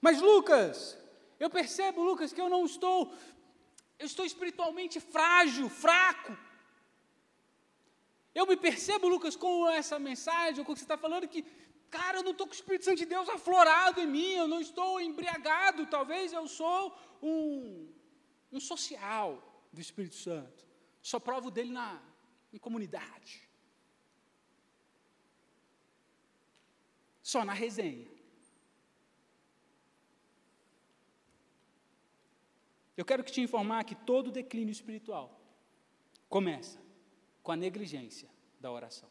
Mas 0.00 0.20
Lucas, 0.20 0.96
eu 1.38 1.50
percebo, 1.50 2.02
Lucas, 2.02 2.32
que 2.32 2.40
eu 2.40 2.48
não 2.48 2.64
estou, 2.64 3.12
eu 3.98 4.06
estou 4.06 4.24
espiritualmente 4.24 5.00
frágil, 5.00 5.68
fraco. 5.68 6.36
Eu 8.34 8.46
me 8.46 8.56
percebo, 8.56 9.08
Lucas, 9.08 9.34
com 9.34 9.68
essa 9.68 9.98
mensagem, 9.98 10.64
com 10.64 10.72
o 10.72 10.74
que 10.74 10.80
você 10.80 10.84
está 10.84 10.98
falando, 10.98 11.26
que, 11.26 11.42
cara, 11.90 12.18
eu 12.18 12.22
não 12.22 12.32
estou 12.32 12.46
com 12.46 12.52
o 12.52 12.56
Espírito 12.56 12.84
Santo 12.84 12.98
de 12.98 13.06
Deus 13.06 13.28
aflorado 13.28 14.00
em 14.00 14.06
mim, 14.06 14.32
eu 14.32 14.46
não 14.46 14.60
estou 14.60 15.00
embriagado, 15.00 15.86
talvez 15.86 16.32
eu 16.32 16.46
sou 16.46 16.96
um, 17.22 17.90
um 18.52 18.60
social 18.60 19.66
do 19.72 19.80
Espírito 19.80 20.16
Santo. 20.16 20.66
Só 21.02 21.18
provo 21.18 21.50
dele 21.50 21.70
na, 21.70 22.00
em 22.52 22.58
comunidade. 22.58 23.48
Só 27.22 27.44
na 27.44 27.52
resenha. 27.52 28.15
Eu 32.96 33.04
quero 33.04 33.22
que 33.22 33.30
te 33.30 33.40
informar 33.40 33.84
que 33.84 33.94
todo 33.94 34.30
declínio 34.30 34.72
espiritual 34.72 35.38
começa 36.28 36.80
com 37.42 37.52
a 37.52 37.56
negligência 37.56 38.28
da 38.58 38.72
oração. 38.72 39.08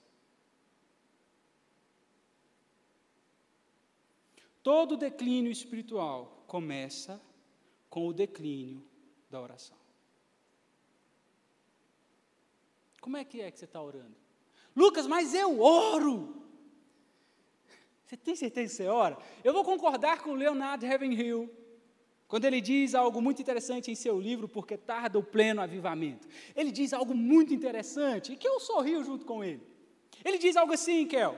Todo 4.63 4.97
declínio 4.97 5.51
espiritual 5.51 6.43
começa 6.47 7.21
com 7.89 8.07
o 8.07 8.13
declínio 8.13 8.83
da 9.29 9.39
oração. 9.39 9.77
Como 12.99 13.17
é 13.17 13.23
que 13.23 13.39
é 13.39 13.51
que 13.51 13.59
você 13.59 13.65
está 13.65 13.79
orando? 13.79 14.15
Lucas, 14.75 15.05
mas 15.05 15.35
eu 15.35 15.61
oro. 15.61 16.43
Você 18.03 18.17
tem 18.17 18.35
certeza 18.35 18.71
que 18.71 18.75
você 18.77 18.87
ora? 18.87 19.17
Eu 19.43 19.53
vou 19.53 19.63
concordar 19.63 20.23
com 20.23 20.33
Leonardo 20.33 20.87
Ravenhill 20.87 21.64
quando 22.35 22.43
ele 22.43 22.59
diz 22.59 22.93
algo 22.93 23.21
muito 23.21 23.41
interessante 23.41 23.89
em 23.89 23.95
seu 23.95 24.19
livro, 24.19 24.45
Porque 24.45 24.75
Tarda 24.75 25.17
o 25.17 25.23
Pleno 25.23 25.61
Avivamento. 25.61 26.27
Ele 26.53 26.69
diz 26.69 26.91
algo 26.91 27.15
muito 27.15 27.53
interessante 27.53 28.33
e 28.33 28.35
que 28.35 28.45
eu 28.45 28.59
sorrio 28.59 29.05
junto 29.05 29.25
com 29.25 29.41
ele. 29.41 29.65
Ele 30.21 30.37
diz 30.37 30.57
algo 30.57 30.73
assim, 30.73 31.07
Kel: 31.07 31.37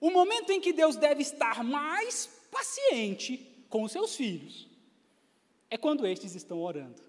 o 0.00 0.08
momento 0.08 0.52
em 0.52 0.60
que 0.60 0.72
Deus 0.72 0.94
deve 0.94 1.22
estar 1.22 1.64
mais 1.64 2.26
paciente 2.48 3.64
com 3.68 3.82
os 3.82 3.90
seus 3.90 4.14
filhos 4.14 4.68
é 5.68 5.76
quando 5.76 6.06
estes 6.06 6.36
estão 6.36 6.62
orando. 6.62 7.02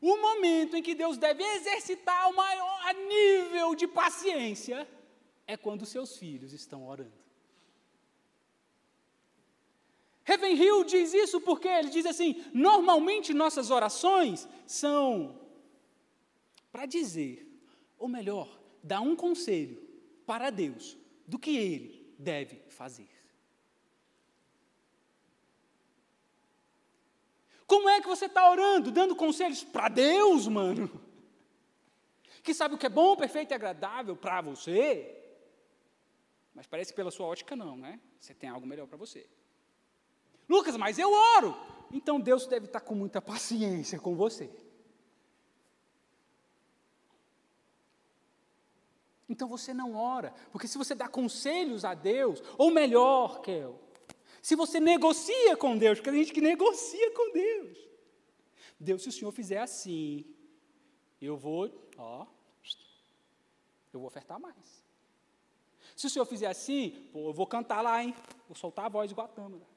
O 0.00 0.16
momento 0.16 0.74
em 0.74 0.82
que 0.82 0.94
Deus 0.94 1.18
deve 1.18 1.44
exercitar 1.44 2.30
o 2.30 2.34
maior 2.34 2.94
nível 2.94 3.74
de 3.74 3.86
paciência 3.86 4.88
é 5.46 5.54
quando 5.54 5.84
seus 5.84 6.16
filhos 6.16 6.54
estão 6.54 6.88
orando. 6.88 7.21
Hill 10.26 10.84
diz 10.84 11.12
isso 11.12 11.40
porque 11.40 11.68
ele 11.68 11.90
diz 11.90 12.06
assim: 12.06 12.44
normalmente 12.52 13.34
nossas 13.34 13.70
orações 13.70 14.48
são 14.66 15.40
para 16.70 16.86
dizer, 16.86 17.46
ou 17.98 18.08
melhor, 18.08 18.58
dar 18.82 19.00
um 19.00 19.14
conselho 19.14 19.82
para 20.24 20.50
Deus 20.50 20.96
do 21.26 21.38
que 21.38 21.56
ele 21.56 22.14
deve 22.18 22.62
fazer. 22.68 23.08
Como 27.66 27.88
é 27.88 28.00
que 28.00 28.08
você 28.08 28.26
está 28.26 28.50
orando, 28.50 28.90
dando 28.90 29.16
conselhos 29.16 29.64
para 29.64 29.88
Deus, 29.88 30.46
mano? 30.46 30.90
Que 32.42 32.52
sabe 32.52 32.74
o 32.74 32.78
que 32.78 32.86
é 32.86 32.90
bom, 32.90 33.16
perfeito 33.16 33.52
e 33.52 33.54
agradável 33.54 34.16
para 34.16 34.40
você? 34.40 35.18
Mas 36.54 36.66
parece 36.66 36.92
que 36.92 36.96
pela 36.96 37.10
sua 37.10 37.26
ótica 37.26 37.56
não, 37.56 37.76
né? 37.76 38.00
Você 38.20 38.34
tem 38.34 38.50
algo 38.50 38.66
melhor 38.66 38.86
para 38.86 38.98
você. 38.98 39.26
Lucas, 40.52 40.76
mas 40.76 40.98
eu 40.98 41.10
oro. 41.10 41.56
Então 41.90 42.20
Deus 42.20 42.46
deve 42.46 42.66
estar 42.66 42.80
com 42.80 42.94
muita 42.94 43.20
paciência 43.20 43.98
com 43.98 44.14
você. 44.14 44.50
Então 49.28 49.48
você 49.48 49.72
não 49.72 49.94
ora, 49.96 50.34
porque 50.50 50.68
se 50.68 50.76
você 50.76 50.94
dá 50.94 51.08
conselhos 51.08 51.86
a 51.86 51.94
Deus, 51.94 52.42
ou 52.58 52.70
melhor, 52.70 53.40
Kel, 53.40 53.80
se 54.42 54.54
você 54.54 54.78
negocia 54.78 55.56
com 55.56 55.78
Deus, 55.78 55.98
porque 55.98 56.10
tem 56.10 56.22
gente 56.22 56.34
que 56.34 56.40
negocia 56.42 57.10
com 57.14 57.32
Deus. 57.32 57.78
Deus, 58.78 59.02
se 59.02 59.08
o 59.08 59.12
Senhor 59.12 59.32
fizer 59.32 59.58
assim, 59.58 60.26
eu 61.18 61.36
vou, 61.36 61.72
ó, 61.96 62.26
eu 63.92 64.00
vou 64.00 64.06
ofertar 64.06 64.38
mais. 64.38 64.84
Se 65.96 66.06
o 66.06 66.10
Senhor 66.10 66.26
fizer 66.26 66.48
assim, 66.48 67.08
pô, 67.12 67.28
eu 67.28 67.32
vou 67.32 67.46
cantar 67.46 67.80
lá, 67.80 68.02
hein? 68.02 68.14
Vou 68.48 68.56
soltar 68.56 68.86
a 68.86 68.88
voz 68.88 69.10
igual 69.10 69.28
a. 69.28 69.71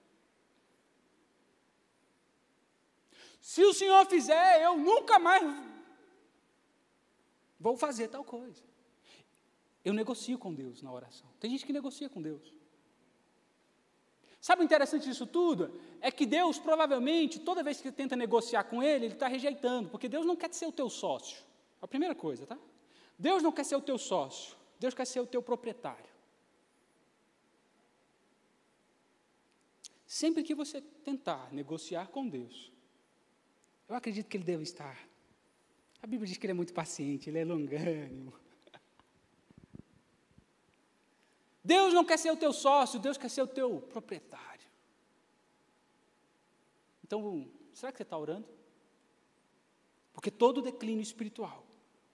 Se 3.45 3.63
o 3.63 3.75
Senhor 3.75 4.03
fizer, 4.07 4.63
eu 4.63 4.75
nunca 4.75 5.19
mais 5.19 5.43
vou 7.59 7.77
fazer 7.77 8.07
tal 8.07 8.23
coisa. 8.23 8.63
Eu 9.83 9.93
negocio 9.93 10.35
com 10.39 10.51
Deus 10.51 10.81
na 10.81 10.91
oração. 10.91 11.27
Tem 11.39 11.51
gente 11.51 11.63
que 11.63 11.71
negocia 11.71 12.09
com 12.09 12.19
Deus. 12.23 12.41
Sabe 14.41 14.63
o 14.63 14.65
interessante 14.65 15.03
disso 15.03 15.27
tudo? 15.27 15.79
É 16.01 16.09
que 16.09 16.25
Deus, 16.25 16.57
provavelmente, 16.57 17.39
toda 17.39 17.61
vez 17.61 17.79
que 17.79 17.91
tenta 17.91 18.15
negociar 18.15 18.63
com 18.63 18.81
Ele, 18.81 19.05
Ele 19.05 19.13
está 19.13 19.27
rejeitando, 19.27 19.89
porque 19.89 20.09
Deus 20.09 20.25
não 20.25 20.35
quer 20.35 20.51
ser 20.51 20.65
o 20.65 20.71
teu 20.71 20.89
sócio. 20.89 21.37
A 21.79 21.87
primeira 21.87 22.15
coisa, 22.15 22.47
tá? 22.47 22.57
Deus 23.17 23.43
não 23.43 23.51
quer 23.51 23.63
ser 23.63 23.75
o 23.75 23.81
teu 23.81 23.99
sócio, 23.99 24.57
Deus 24.79 24.95
quer 24.95 25.05
ser 25.05 25.19
o 25.19 25.27
teu 25.27 25.43
proprietário. 25.43 26.09
Sempre 30.07 30.41
que 30.41 30.55
você 30.55 30.81
tentar 30.81 31.53
negociar 31.53 32.07
com 32.07 32.27
Deus, 32.27 32.73
eu 33.87 33.95
acredito 33.95 34.27
que 34.27 34.37
Ele 34.37 34.43
deve 34.43 34.63
estar. 34.63 34.97
A 36.01 36.07
Bíblia 36.07 36.27
diz 36.27 36.37
que 36.37 36.45
Ele 36.45 36.51
é 36.51 36.55
muito 36.55 36.73
paciente, 36.73 37.29
Ele 37.29 37.39
é 37.39 37.45
longânimo. 37.45 38.33
Deus 41.63 41.93
não 41.93 42.05
quer 42.05 42.17
ser 42.17 42.31
o 42.31 42.37
teu 42.37 42.53
sócio, 42.53 42.99
Deus 42.99 43.17
quer 43.17 43.29
ser 43.29 43.41
o 43.41 43.47
teu 43.47 43.81
proprietário. 43.81 44.69
Então, 47.03 47.49
será 47.73 47.91
que 47.91 47.97
você 47.97 48.03
está 48.03 48.17
orando? 48.17 48.47
Porque 50.13 50.29
todo 50.29 50.61
declínio 50.61 51.01
espiritual 51.01 51.65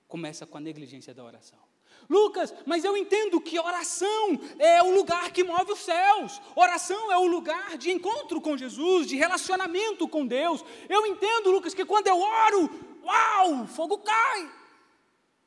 começa 0.07 0.45
com 0.45 0.57
a 0.57 0.61
negligência 0.61 1.13
da 1.13 1.23
oração. 1.23 1.70
Lucas, 2.09 2.53
mas 2.65 2.83
eu 2.83 2.97
entendo 2.97 3.39
que 3.39 3.59
oração 3.59 4.39
é 4.59 4.83
o 4.83 4.93
lugar 4.93 5.31
que 5.31 5.43
move 5.43 5.71
os 5.71 5.79
céus. 5.79 6.41
Oração 6.55 7.11
é 7.11 7.17
o 7.17 7.27
lugar 7.27 7.77
de 7.77 7.91
encontro 7.91 8.41
com 8.41 8.57
Jesus, 8.57 9.07
de 9.07 9.15
relacionamento 9.15 10.07
com 10.07 10.25
Deus. 10.25 10.63
Eu 10.89 11.05
entendo, 11.05 11.51
Lucas, 11.51 11.73
que 11.73 11.85
quando 11.85 12.07
eu 12.07 12.19
oro, 12.19 12.69
uau, 13.03 13.67
fogo 13.67 13.97
cai. 13.99 14.51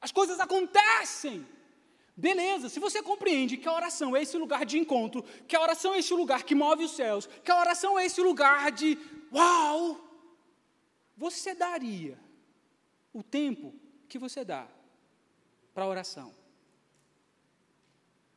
As 0.01 0.13
coisas 0.13 0.41
acontecem. 0.41 1.47
Beleza, 2.17 2.69
se 2.69 2.79
você 2.79 3.03
compreende 3.03 3.57
que 3.57 3.69
a 3.69 3.73
oração 3.73 4.17
é 4.17 4.23
esse 4.23 4.37
lugar 4.37 4.65
de 4.65 4.79
encontro, 4.79 5.25
que 5.49 5.57
a 5.57 5.61
oração 5.61 5.95
é 5.95 5.99
esse 5.99 6.15
lugar 6.15 6.45
que 6.45 6.55
move 6.55 6.85
os 6.85 6.93
céus, 6.93 7.29
que 7.43 7.51
a 7.51 7.59
oração 7.59 7.99
é 7.99 8.07
esse 8.07 8.23
lugar 8.23 8.71
de 8.71 8.97
uau, 9.33 10.01
você 11.17 11.55
daria 11.55 12.19
o 13.13 13.23
tempo 13.23 13.75
que 14.09 14.19
você 14.19 14.45
dá 14.45 14.69
para 15.75 15.85
a 15.85 15.89
oração 15.89 16.44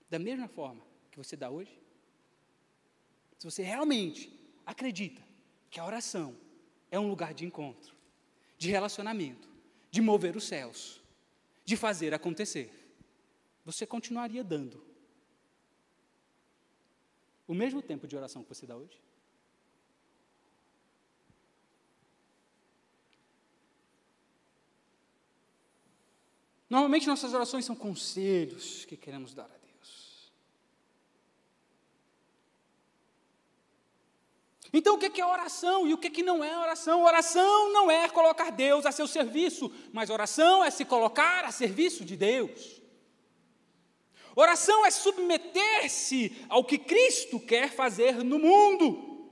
da 0.10 0.20
mesma 0.20 0.47
forma 0.47 0.82
que 1.12 1.18
você 1.18 1.36
dá 1.36 1.49
hoje? 1.49 1.78
Se 3.38 3.45
você 3.45 3.64
realmente 3.64 4.32
acredita 4.66 5.22
que 5.70 5.80
a 5.80 5.86
oração 5.86 6.36
é 6.89 6.99
um 6.99 7.08
lugar 7.08 7.34
de 7.34 7.45
encontro, 7.45 7.95
de 8.58 8.70
relacionamento, 8.70 9.47
de 9.91 10.01
mover 10.01 10.36
os 10.36 10.45
céus, 10.45 11.01
de 11.64 11.76
fazer 11.76 12.14
acontecer, 12.14 12.74
você 13.64 13.86
continuaria 13.86 14.43
dando 14.43 14.82
o 17.47 17.53
mesmo 17.53 17.82
tempo 17.82 18.08
de 18.08 18.16
oração 18.16 18.43
que 18.43 18.49
você 18.49 18.66
dá 18.66 18.76
hoje? 18.76 19.01
Normalmente 26.70 27.08
nossas 27.08 27.34
orações 27.34 27.64
são 27.64 27.76
conselhos 27.76 28.84
que 28.86 28.97
queremos 28.97 29.34
dar 29.34 29.45
a 29.45 29.47
Deus. 29.47 29.66
Então, 34.74 34.95
o 34.95 34.97
que 34.97 35.22
é 35.22 35.26
oração 35.26 35.88
e 35.88 35.93
o 35.93 35.97
que 35.97 36.24
não 36.24 36.43
é 36.43 36.57
oração? 36.57 37.03
Oração 37.03 37.72
não 37.72 37.89
é 37.89 38.09
colocar 38.09 38.51
Deus 38.51 38.86
a 38.86 38.91
seu 38.91 39.07
serviço, 39.07 39.72
mas 39.93 40.09
oração 40.09 40.63
é 40.63 40.70
se 40.70 40.84
colocar 40.84 41.45
a 41.45 41.51
serviço 41.51 42.03
de 42.03 42.15
Deus. 42.15 42.82
Oração 44.36 44.86
é 44.86 44.91
submeter-se 44.91 46.45
ao 46.47 46.63
que 46.63 46.78
Cristo 46.78 47.39
quer 47.39 47.72
fazer 47.72 48.24
no 48.24 48.38
mundo. 48.38 49.32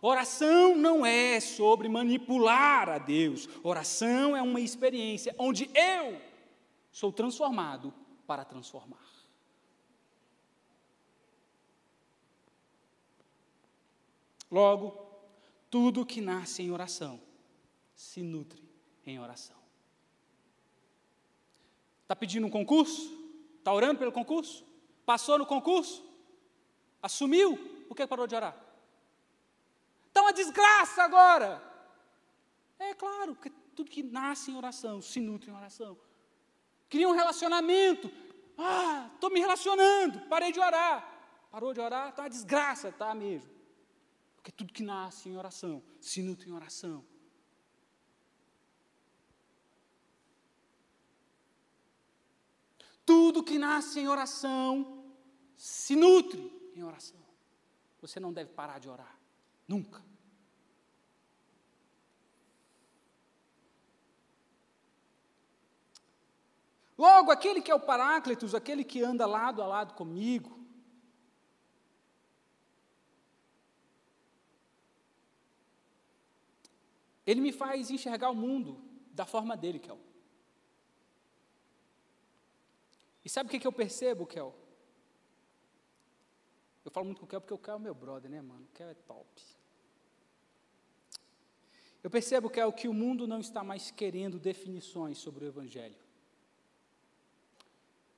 Oração 0.00 0.76
não 0.76 1.04
é 1.04 1.40
sobre 1.40 1.88
manipular 1.88 2.88
a 2.88 2.98
Deus. 2.98 3.48
Oração 3.62 4.36
é 4.36 4.42
uma 4.42 4.60
experiência 4.60 5.34
onde 5.38 5.70
eu 5.74 6.20
sou 6.92 7.10
transformado 7.10 7.92
para 8.26 8.44
transformar. 8.44 9.03
Logo, 14.50 15.04
tudo 15.70 16.06
que 16.06 16.20
nasce 16.20 16.62
em 16.62 16.70
oração 16.70 17.20
se 17.94 18.22
nutre 18.22 18.62
em 19.06 19.18
oração. 19.18 19.56
Está 22.02 22.14
pedindo 22.14 22.46
um 22.46 22.50
concurso? 22.50 23.12
Está 23.58 23.72
orando 23.72 23.98
pelo 23.98 24.12
concurso? 24.12 24.64
Passou 25.06 25.38
no 25.38 25.46
concurso? 25.46 26.04
Assumiu? 27.02 27.56
Por 27.88 27.96
que 27.96 28.06
parou 28.06 28.26
de 28.26 28.34
orar? 28.34 28.56
Está 30.08 30.22
uma 30.22 30.32
desgraça 30.32 31.02
agora. 31.02 31.62
É 32.78 32.94
claro, 32.94 33.34
porque 33.34 33.50
tudo 33.74 33.90
que 33.90 34.02
nasce 34.02 34.50
em 34.50 34.56
oração 34.56 35.00
se 35.00 35.20
nutre 35.20 35.50
em 35.50 35.54
oração. 35.54 35.98
Queria 36.88 37.08
um 37.08 37.12
relacionamento. 37.12 38.10
Ah, 38.56 39.10
estou 39.14 39.30
me 39.30 39.40
relacionando, 39.40 40.20
parei 40.28 40.52
de 40.52 40.60
orar. 40.60 41.12
Parou 41.50 41.72
de 41.72 41.80
orar, 41.80 42.10
está 42.10 42.22
uma 42.22 42.30
desgraça, 42.30 42.88
está 42.88 43.14
mesmo. 43.14 43.53
Porque 44.44 44.52
tudo 44.52 44.74
que 44.74 44.82
nasce 44.82 45.30
em 45.30 45.38
oração, 45.38 45.82
se 45.98 46.20
nutre 46.20 46.50
em 46.50 46.52
oração. 46.52 47.02
Tudo 53.06 53.42
que 53.42 53.56
nasce 53.58 54.00
em 54.00 54.06
oração 54.06 55.02
se 55.56 55.96
nutre 55.96 56.72
em 56.76 56.82
oração. 56.82 57.24
Você 58.02 58.20
não 58.20 58.34
deve 58.34 58.52
parar 58.52 58.78
de 58.78 58.86
orar, 58.86 59.18
nunca. 59.66 60.04
Logo, 66.98 67.30
aquele 67.30 67.62
que 67.62 67.70
é 67.70 67.74
o 67.74 67.80
Paráclitos, 67.80 68.54
aquele 68.54 68.84
que 68.84 69.02
anda 69.02 69.24
lado 69.24 69.62
a 69.62 69.66
lado 69.66 69.94
comigo, 69.94 70.63
ele 77.26 77.40
me 77.40 77.52
faz 77.52 77.90
enxergar 77.90 78.30
o 78.30 78.34
mundo 78.34 78.80
da 79.12 79.24
forma 79.24 79.56
dele, 79.56 79.78
Kel. 79.78 79.98
E 83.24 83.28
sabe 83.28 83.48
o 83.48 83.50
que, 83.50 83.58
que 83.58 83.66
eu 83.66 83.72
percebo, 83.72 84.26
Kel? 84.26 84.54
Eu 86.84 86.90
falo 86.90 87.06
muito 87.06 87.20
com 87.20 87.24
o 87.24 87.28
Kel 87.28 87.40
porque 87.40 87.54
o 87.54 87.58
Kel 87.58 87.76
é 87.76 87.78
meu 87.78 87.94
brother, 87.94 88.30
né, 88.30 88.42
mano? 88.42 88.64
O 88.64 88.74
Kel 88.74 88.88
é 88.88 88.94
top. 88.94 89.42
Eu 92.02 92.10
percebo, 92.10 92.50
Kel, 92.50 92.70
que 92.70 92.86
o 92.86 92.92
mundo 92.92 93.26
não 93.26 93.40
está 93.40 93.64
mais 93.64 93.90
querendo 93.90 94.38
definições 94.38 95.16
sobre 95.16 95.46
o 95.46 95.48
Evangelho. 95.48 95.96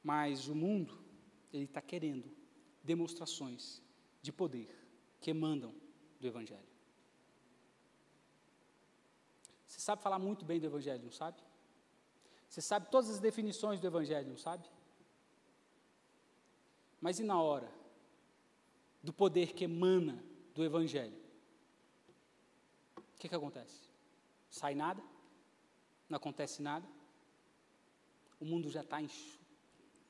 Mas 0.03 0.49
o 0.49 0.55
mundo, 0.57 0.99
ele 1.53 1.65
está 1.65 1.81
querendo 1.81 2.29
demonstrações 2.83 3.81
de 4.21 4.33
poder 4.33 4.69
que 5.21 5.31
emandam 5.31 5.73
do 6.19 6.27
Evangelho. 6.27 6.67
Você 9.67 9.76
sabe 9.87 10.03
falar 10.03 10.19
muito 10.19 10.45
bem 10.45 10.59
do 10.59 10.67
Evangelho, 10.67 11.05
não 11.05 11.13
sabe? 11.13 11.41
Você 12.49 12.61
sabe 12.61 12.91
todas 12.91 13.09
as 13.09 13.21
definições 13.21 13.81
do 13.81 13.87
Evangelho, 13.87 14.29
não 14.29 14.37
sabe? 14.37 14.69
Mas 17.01 17.21
e 17.21 17.23
na 17.23 17.41
hora 17.41 17.71
do 19.01 19.13
poder 19.13 19.53
que 19.53 19.63
emana 19.63 20.21
do 20.53 20.65
Evangelho? 20.65 21.17
O 22.97 23.19
que, 23.21 23.29
que 23.29 23.35
acontece? 23.37 23.89
Sai 24.51 24.75
nada? 24.75 25.01
Não 26.09 26.17
acontece 26.17 26.61
nada? 26.61 26.87
O 28.41 28.45
mundo 28.45 28.69
já 28.69 28.81
está 28.81 28.99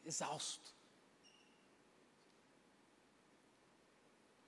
exausto. 0.06 0.74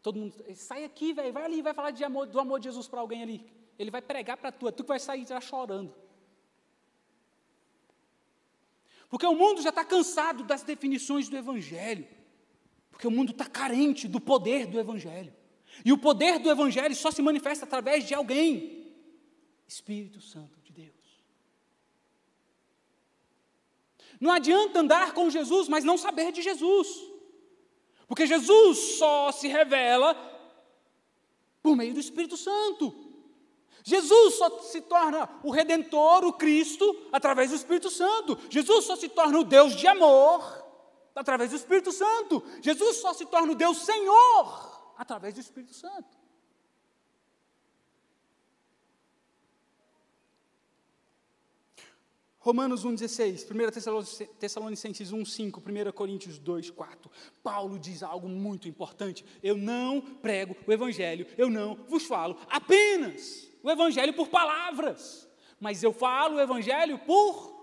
Todo 0.02 0.18
mundo, 0.18 0.34
sai 0.54 0.84
aqui, 0.84 1.12
velho, 1.12 1.34
vai 1.34 1.44
ali, 1.44 1.60
vai 1.60 1.74
falar 1.74 1.90
de 1.90 2.02
amor, 2.02 2.26
do 2.26 2.40
amor 2.40 2.60
de 2.60 2.64
Jesus 2.64 2.88
para 2.88 3.00
alguém 3.00 3.22
ali. 3.22 3.57
Ele 3.78 3.90
vai 3.90 4.02
pregar 4.02 4.36
para 4.36 4.50
tu, 4.50 4.68
é 4.68 4.72
tu 4.72 4.82
que 4.82 4.88
vai 4.88 4.98
sair 4.98 5.26
já 5.26 5.40
chorando. 5.40 5.94
Porque 9.08 9.26
o 9.26 9.34
mundo 9.34 9.62
já 9.62 9.70
está 9.70 9.84
cansado 9.84 10.44
das 10.44 10.62
definições 10.62 11.28
do 11.28 11.36
Evangelho. 11.36 12.06
Porque 12.90 13.06
o 13.06 13.10
mundo 13.10 13.32
está 13.32 13.46
carente 13.46 14.08
do 14.08 14.20
poder 14.20 14.66
do 14.66 14.78
Evangelho. 14.78 15.32
E 15.84 15.92
o 15.92 15.98
poder 15.98 16.38
do 16.38 16.50
Evangelho 16.50 16.94
só 16.94 17.10
se 17.10 17.22
manifesta 17.22 17.64
através 17.64 18.06
de 18.06 18.14
alguém 18.14 18.92
Espírito 19.66 20.20
Santo. 20.20 20.58
Não 24.20 24.32
adianta 24.32 24.80
andar 24.80 25.14
com 25.14 25.30
Jesus, 25.30 25.68
mas 25.68 25.84
não 25.84 25.96
saber 25.96 26.32
de 26.32 26.42
Jesus. 26.42 26.88
Porque 28.06 28.26
Jesus 28.26 28.96
só 28.98 29.30
se 29.30 29.48
revela 29.48 30.14
por 31.62 31.76
meio 31.76 31.94
do 31.94 32.00
Espírito 32.00 32.36
Santo. 32.36 33.07
Jesus 33.88 34.34
só 34.34 34.60
se 34.60 34.82
torna 34.82 35.26
o 35.42 35.50
Redentor, 35.50 36.22
o 36.22 36.32
Cristo, 36.34 36.84
através 37.10 37.48
do 37.48 37.56
Espírito 37.56 37.88
Santo. 37.88 38.38
Jesus 38.50 38.84
só 38.84 38.94
se 38.96 39.08
torna 39.08 39.38
o 39.38 39.44
Deus 39.44 39.74
de 39.74 39.86
amor 39.86 40.44
através 41.14 41.48
do 41.48 41.56
Espírito 41.56 41.90
Santo. 41.90 42.44
Jesus 42.60 42.98
só 42.98 43.14
se 43.14 43.24
torna 43.24 43.52
o 43.52 43.54
Deus 43.54 43.78
Senhor 43.78 44.92
através 44.98 45.32
do 45.32 45.40
Espírito 45.40 45.72
Santo. 45.72 46.18
Romanos 52.40 52.84
1,16, 52.84 53.46
1 53.50 54.30
Tessalonicenses 54.38 55.12
1,5, 55.12 55.88
1 55.88 55.92
Coríntios 55.92 56.38
2, 56.38 56.68
4. 56.68 57.10
Paulo 57.42 57.78
diz 57.78 58.02
algo 58.02 58.28
muito 58.28 58.68
importante. 58.68 59.24
Eu 59.42 59.56
não 59.56 60.02
prego 60.02 60.54
o 60.66 60.72
Evangelho, 60.72 61.26
eu 61.38 61.48
não 61.48 61.74
vos 61.88 62.04
falo 62.04 62.36
apenas 62.50 63.47
o 63.62 63.70
Evangelho 63.70 64.12
por 64.14 64.28
palavras, 64.28 65.28
mas 65.60 65.82
eu 65.82 65.92
falo 65.92 66.36
o 66.36 66.40
Evangelho 66.40 66.98
por 67.00 67.58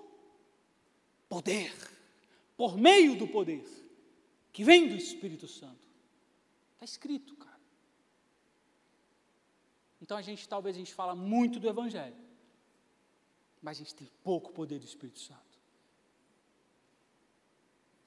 poder, 1.27 1.73
por 2.55 2.77
meio 2.77 3.17
do 3.17 3.27
poder, 3.27 3.65
que 4.51 4.63
vem 4.63 4.87
do 4.87 4.95
Espírito 4.95 5.47
Santo. 5.47 5.85
Está 6.73 6.85
escrito, 6.85 7.35
cara. 7.35 7.59
Então 10.01 10.17
a 10.17 10.21
gente, 10.21 10.47
talvez 10.47 10.75
a 10.75 10.79
gente 10.79 10.93
fala 10.93 11.15
muito 11.15 11.59
do 11.59 11.67
Evangelho, 11.67 12.15
mas 13.61 13.77
a 13.77 13.79
gente 13.79 13.95
tem 13.95 14.11
pouco 14.23 14.51
poder 14.51 14.79
do 14.79 14.85
Espírito 14.85 15.19
Santo. 15.19 15.41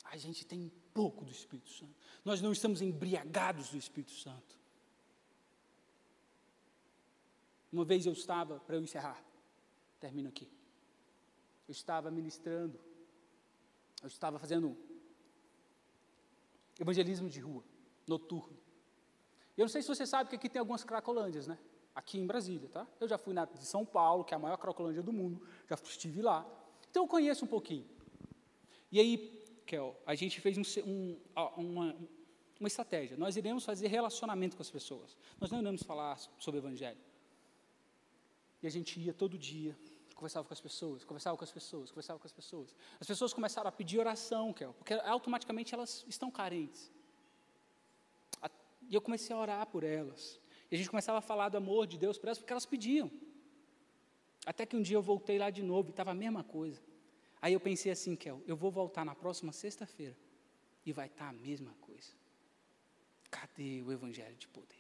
A 0.05 0.16
gente 0.16 0.47
tem 0.47 0.72
pouco 0.95 1.24
do 1.24 1.30
Espírito 1.30 1.70
Santo. 1.70 1.95
Nós 2.24 2.41
não 2.41 2.53
estamos 2.53 2.80
embriagados 2.80 3.70
do 3.70 3.76
Espírito 3.76 4.12
Santo. 4.12 4.59
Uma 7.73 7.85
vez 7.85 8.07
eu 8.07 8.12
estava, 8.12 8.61
para 8.61 8.77
eu 8.77 8.83
encerrar, 8.83 9.23
termino 10.01 10.29
aqui. 10.29 10.49
Eu 11.66 11.73
estava 11.73 12.11
ministrando, 12.11 12.79
eu 14.03 14.07
estava 14.07 14.39
fazendo 14.39 14.77
evangelismo 16.79 17.29
de 17.29 17.41
rua, 17.41 17.62
noturno. 18.07 18.57
Eu 19.57 19.64
não 19.64 19.69
sei 19.69 19.83
se 19.83 19.89
você 19.89 20.07
sabe 20.07 20.31
que 20.31 20.37
aqui 20.37 20.49
tem 20.49 20.61
algumas 20.61 20.85
cracolândias, 20.85 21.47
né? 21.47 21.59
aqui 21.99 22.16
em 22.16 22.27
Brasília, 22.27 22.69
tá? 22.69 22.87
Eu 23.01 23.09
já 23.09 23.19
fui 23.19 23.35
na 23.35 23.45
de 23.45 23.66
São 23.66 23.85
Paulo, 23.85 24.23
que 24.23 24.33
é 24.33 24.37
a 24.37 24.39
maior 24.39 24.57
Cracolândia 24.57 25.03
do 25.03 25.12
mundo, 25.12 25.43
já 25.69 25.75
estive 25.75 26.23
lá. 26.23 26.47
Então 26.89 27.03
eu 27.03 27.09
conheço 27.09 27.45
um 27.45 27.49
pouquinho. 27.49 27.85
E 28.93 29.01
aí, 29.01 29.43
Kel, 29.66 30.01
a 30.07 30.14
gente 30.14 30.41
fez 30.41 30.57
um, 30.57 30.62
um, 30.87 31.21
uma, 31.57 31.97
uma 32.61 32.69
estratégia. 32.69 33.16
Nós 33.16 33.37
iremos 33.37 33.64
fazer 33.64 33.89
relacionamento 33.89 34.57
com 34.57 34.62
as 34.62 34.71
pessoas. 34.71 35.16
Nós 35.41 35.51
não 35.51 35.61
iremos 35.61 35.83
falar 35.83 36.16
sobre 36.39 36.59
Evangelho. 36.59 36.99
E 38.62 38.66
a 38.66 38.70
gente 38.70 38.98
ia 39.00 39.12
todo 39.12 39.38
dia, 39.38 39.76
conversava 40.14 40.46
com 40.46 40.52
as 40.52 40.61
pessoas, 40.61 41.04
conversava 41.04 41.36
com 41.36 41.44
as 41.44 41.50
pessoas, 41.50 41.90
conversava 41.90 42.18
com 42.18 42.26
as 42.26 42.32
pessoas. 42.32 42.74
As 42.98 43.06
pessoas 43.06 43.32
começaram 43.32 43.68
a 43.68 43.72
pedir 43.72 43.98
oração, 43.98 44.52
Kel, 44.52 44.72
porque 44.74 44.94
automaticamente 44.94 45.74
elas 45.74 46.04
estão 46.09 46.30
carentes. 46.30 46.90
E 48.88 48.94
eu 48.94 49.02
comecei 49.02 49.34
a 49.36 49.38
orar 49.38 49.66
por 49.66 49.84
elas. 49.84 50.40
E 50.70 50.74
a 50.74 50.78
gente 50.78 50.88
começava 50.88 51.18
a 51.18 51.20
falar 51.20 51.50
do 51.50 51.59
amor 51.59 51.86
de 51.86 51.98
Deus 51.98 52.18
para 52.18 52.28
elas, 52.28 52.38
porque 52.38 52.52
elas 52.52 52.66
pediam. 52.66 53.11
Até 54.46 54.64
que 54.64 54.76
um 54.76 54.82
dia 54.82 54.96
eu 54.96 55.02
voltei 55.02 55.38
lá 55.38 55.50
de 55.50 55.62
novo 55.62 55.88
e 55.88 55.90
estava 55.90 56.12
a 56.12 56.14
mesma 56.14 56.42
coisa. 56.42 56.82
Aí 57.40 57.52
eu 57.52 57.61
pensei 57.61 57.92
assim, 57.92 58.16
Kel, 58.16 58.42
eu 58.46 58.56
vou 58.56 58.70
voltar 58.70 59.04
na 59.04 59.14
próxima 59.14 59.52
sexta-feira 59.52 60.16
e 60.84 60.92
vai 60.92 61.06
estar 61.06 61.26
tá 61.26 61.30
a 61.30 61.32
mesma 61.32 61.74
coisa. 61.80 62.12
Cadê 63.30 63.82
o 63.82 63.92
evangelho 63.92 64.36
de 64.36 64.48
poder? 64.48 64.78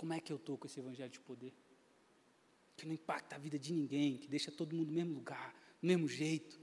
Como 0.00 0.14
é 0.14 0.20
que 0.20 0.32
eu 0.32 0.36
estou 0.36 0.56
com 0.56 0.66
esse 0.66 0.80
evangelho 0.80 1.10
de 1.10 1.20
poder? 1.20 1.54
Que 2.76 2.86
não 2.86 2.94
impacta 2.94 3.36
a 3.36 3.38
vida 3.38 3.58
de 3.58 3.72
ninguém, 3.74 4.16
que 4.16 4.28
deixa 4.28 4.50
todo 4.50 4.74
mundo 4.74 4.88
no 4.88 4.94
mesmo 4.94 5.14
lugar, 5.14 5.54
no 5.82 5.88
mesmo 5.88 6.08
jeito 6.08 6.58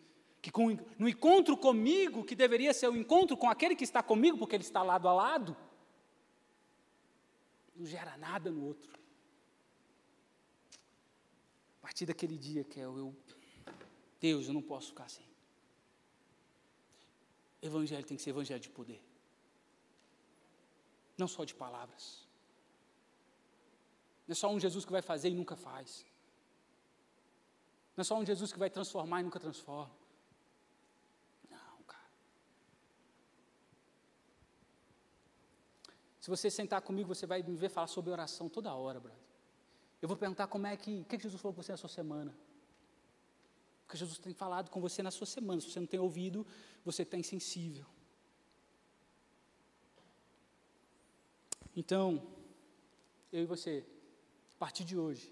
que 0.47 0.51
com, 0.51 0.77
no 0.97 1.09
encontro 1.09 1.57
comigo, 1.57 2.23
que 2.23 2.35
deveria 2.35 2.73
ser 2.73 2.87
o 2.87 2.95
encontro 2.95 3.35
com 3.35 3.49
aquele 3.49 3.75
que 3.75 3.83
está 3.83 4.01
comigo, 4.01 4.37
porque 4.37 4.55
ele 4.55 4.63
está 4.63 4.81
lado 4.81 5.07
a 5.07 5.13
lado, 5.13 5.57
não 7.75 7.85
gera 7.85 8.15
nada 8.17 8.49
no 8.51 8.63
outro. 8.63 8.97
A 11.79 11.81
partir 11.81 12.05
daquele 12.05 12.37
dia 12.37 12.63
que 12.63 12.79
eu, 12.79 12.97
eu 12.97 13.15
Deus, 14.19 14.47
eu 14.47 14.53
não 14.53 14.61
posso 14.61 14.87
ficar 14.89 15.05
assim. 15.05 15.25
Evangelho 17.61 18.05
tem 18.05 18.17
que 18.17 18.23
ser 18.23 18.31
evangelho 18.31 18.59
de 18.59 18.69
poder. 18.69 19.03
Não 21.17 21.27
só 21.27 21.43
de 21.43 21.55
palavras. 21.55 22.26
Não 24.27 24.33
é 24.33 24.35
só 24.35 24.49
um 24.49 24.59
Jesus 24.59 24.83
que 24.83 24.91
vai 24.91 25.01
fazer 25.01 25.29
e 25.29 25.35
nunca 25.35 25.55
faz. 25.55 26.05
Não 27.95 28.01
é 28.01 28.03
só 28.03 28.17
um 28.19 28.25
Jesus 28.25 28.51
que 28.51 28.59
vai 28.59 28.69
transformar 28.69 29.21
e 29.21 29.23
nunca 29.23 29.39
transforma. 29.39 29.95
Se 36.27 36.29
você 36.29 36.51
sentar 36.51 36.81
comigo, 36.81 37.07
você 37.07 37.25
vai 37.25 37.41
me 37.41 37.55
ver 37.55 37.69
falar 37.69 37.87
sobre 37.87 38.11
oração 38.11 38.49
toda 38.49 38.73
hora, 38.73 38.99
brother. 38.99 39.23
Eu 40.01 40.09
vou 40.09 40.17
perguntar 40.17 40.45
como 40.47 40.67
é 40.67 40.75
que, 40.75 40.99
o 40.99 41.05
que 41.05 41.17
Jesus 41.17 41.41
falou 41.41 41.55
com 41.55 41.63
você 41.63 41.71
na 41.71 41.77
sua 41.77 41.87
semana. 41.87 42.35
O 43.85 43.89
que 43.89 43.97
Jesus 43.97 44.19
tem 44.19 44.33
falado 44.33 44.69
com 44.69 44.81
você 44.81 45.01
na 45.01 45.09
sua 45.09 45.25
semana. 45.25 45.61
Se 45.61 45.71
você 45.71 45.79
não 45.79 45.87
tem 45.87 46.01
ouvido, 46.01 46.45
você 46.83 47.03
está 47.03 47.17
insensível. 47.17 47.85
Então, 51.73 52.21
eu 53.31 53.43
e 53.43 53.45
você, 53.45 53.85
a 54.57 54.59
partir 54.59 54.83
de 54.83 54.97
hoje, 54.97 55.31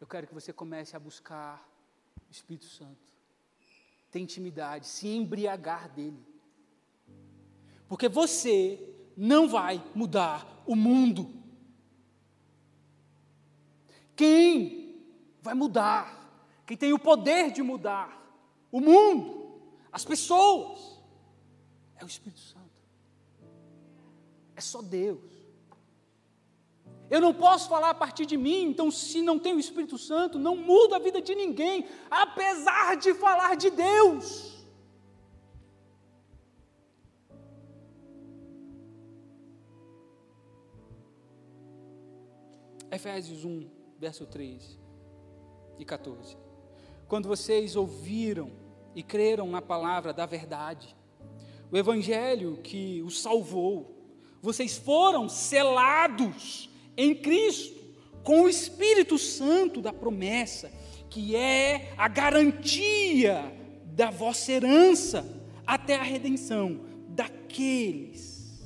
eu 0.00 0.06
quero 0.06 0.24
que 0.24 0.32
você 0.32 0.52
comece 0.52 0.94
a 0.94 1.00
buscar 1.00 1.68
o 2.28 2.30
Espírito 2.30 2.66
Santo. 2.66 3.10
Ter 4.08 4.20
intimidade, 4.20 4.86
se 4.86 5.08
embriagar 5.08 5.88
dele. 5.88 6.24
Porque 7.88 8.08
você 8.08 8.78
não 9.16 9.48
vai 9.48 9.84
mudar 9.96 10.62
o 10.64 10.76
mundo. 10.76 11.28
Quem 14.14 15.04
vai 15.42 15.54
mudar? 15.54 16.62
Quem 16.64 16.76
tem 16.76 16.92
o 16.92 17.00
poder 17.00 17.50
de 17.50 17.64
mudar 17.64 18.16
o 18.70 18.80
mundo, 18.80 19.60
as 19.90 20.04
pessoas, 20.04 21.00
é 21.96 22.04
o 22.04 22.06
Espírito 22.06 22.38
Santo. 22.38 22.62
É 24.54 24.60
só 24.60 24.80
Deus. 24.80 25.41
Eu 27.14 27.20
não 27.20 27.34
posso 27.34 27.68
falar 27.68 27.90
a 27.90 27.94
partir 27.94 28.24
de 28.24 28.38
mim, 28.38 28.62
então, 28.70 28.90
se 28.90 29.20
não 29.20 29.38
tem 29.38 29.52
o 29.54 29.60
Espírito 29.60 29.98
Santo, 29.98 30.38
não 30.38 30.56
muda 30.56 30.96
a 30.96 30.98
vida 30.98 31.20
de 31.20 31.34
ninguém, 31.34 31.86
apesar 32.10 32.96
de 32.96 33.12
falar 33.12 33.54
de 33.54 33.68
Deus. 33.68 34.64
Efésios 42.90 43.44
1, 43.44 43.68
verso 43.98 44.24
3 44.24 44.78
e 45.78 45.84
14. 45.84 46.34
Quando 47.06 47.28
vocês 47.28 47.76
ouviram 47.76 48.50
e 48.94 49.02
creram 49.02 49.46
na 49.50 49.60
palavra 49.60 50.14
da 50.14 50.24
verdade, 50.24 50.96
o 51.70 51.76
evangelho 51.76 52.56
que 52.62 53.02
os 53.02 53.20
salvou, 53.20 53.98
vocês 54.40 54.78
foram 54.78 55.28
selados 55.28 56.71
em 56.96 57.14
Cristo 57.14 57.80
com 58.22 58.42
o 58.42 58.48
Espírito 58.48 59.18
Santo 59.18 59.80
da 59.80 59.92
promessa, 59.92 60.70
que 61.10 61.34
é 61.34 61.92
a 61.96 62.08
garantia 62.08 63.52
da 63.84 64.10
vossa 64.10 64.52
herança 64.52 65.26
até 65.66 65.96
a 65.96 66.02
redenção 66.02 66.80
daqueles 67.08 68.62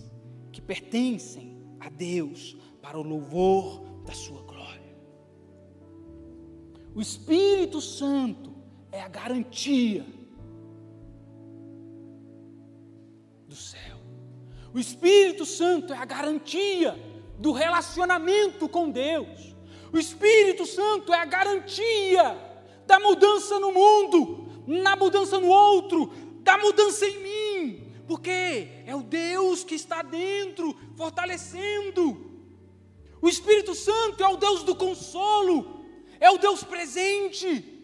que 0.53 0.61
pertencem 0.61 1.57
a 1.81 1.89
Deus 1.89 2.57
para 2.81 2.99
o 2.99 3.03
louvor 3.03 3.83
da 4.05 4.12
sua 4.12 4.43
glória. 4.43 4.97
O 6.95 7.01
Espírito 7.01 7.81
Santo 7.81 8.55
é 8.93 9.01
a 9.01 9.09
garantia 9.09 10.07
do 13.49 13.55
céu. 13.55 13.97
O 14.72 14.79
Espírito 14.79 15.45
Santo 15.45 15.93
é 15.93 15.97
a 15.97 16.05
garantia 16.05 16.95
do 17.39 17.53
relacionamento 17.53 18.68
com 18.68 18.91
Deus. 18.91 19.55
O 19.93 19.99
Espírito 19.99 20.66
Santo 20.66 21.12
é 21.12 21.18
a 21.18 21.24
garantia 21.24 22.37
da 22.87 22.99
mudança 22.99 23.59
no 23.59 23.72
mundo, 23.72 24.49
na 24.66 24.97
mudança 24.97 25.39
no 25.39 25.49
outro, 25.49 26.12
da 26.41 26.59
mudança 26.59 27.07
em 27.07 27.18
mim, 27.20 27.93
porque 28.07 28.68
é 28.87 28.95
o 28.95 29.03
Deus 29.03 29.64
que 29.64 29.74
está 29.74 30.03
dentro, 30.03 30.76
fortalecendo. 30.97 32.30
O 33.20 33.28
Espírito 33.28 33.74
Santo 33.74 34.22
é 34.22 34.28
o 34.28 34.37
Deus 34.37 34.62
do 34.62 34.74
consolo, 34.74 35.84
é 36.20 36.30
o 36.30 36.39
Deus 36.39 36.62
presente. 36.62 37.76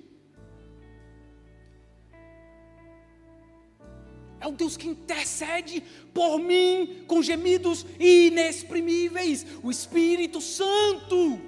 É 4.42 4.46
o 4.48 4.50
Deus 4.50 4.76
que 4.76 4.88
intercede 4.88 5.80
por 6.12 6.40
mim 6.40 7.04
com 7.06 7.22
gemidos 7.22 7.86
inexprimíveis. 8.00 9.46
O 9.62 9.70
Espírito 9.70 10.40
Santo, 10.40 11.40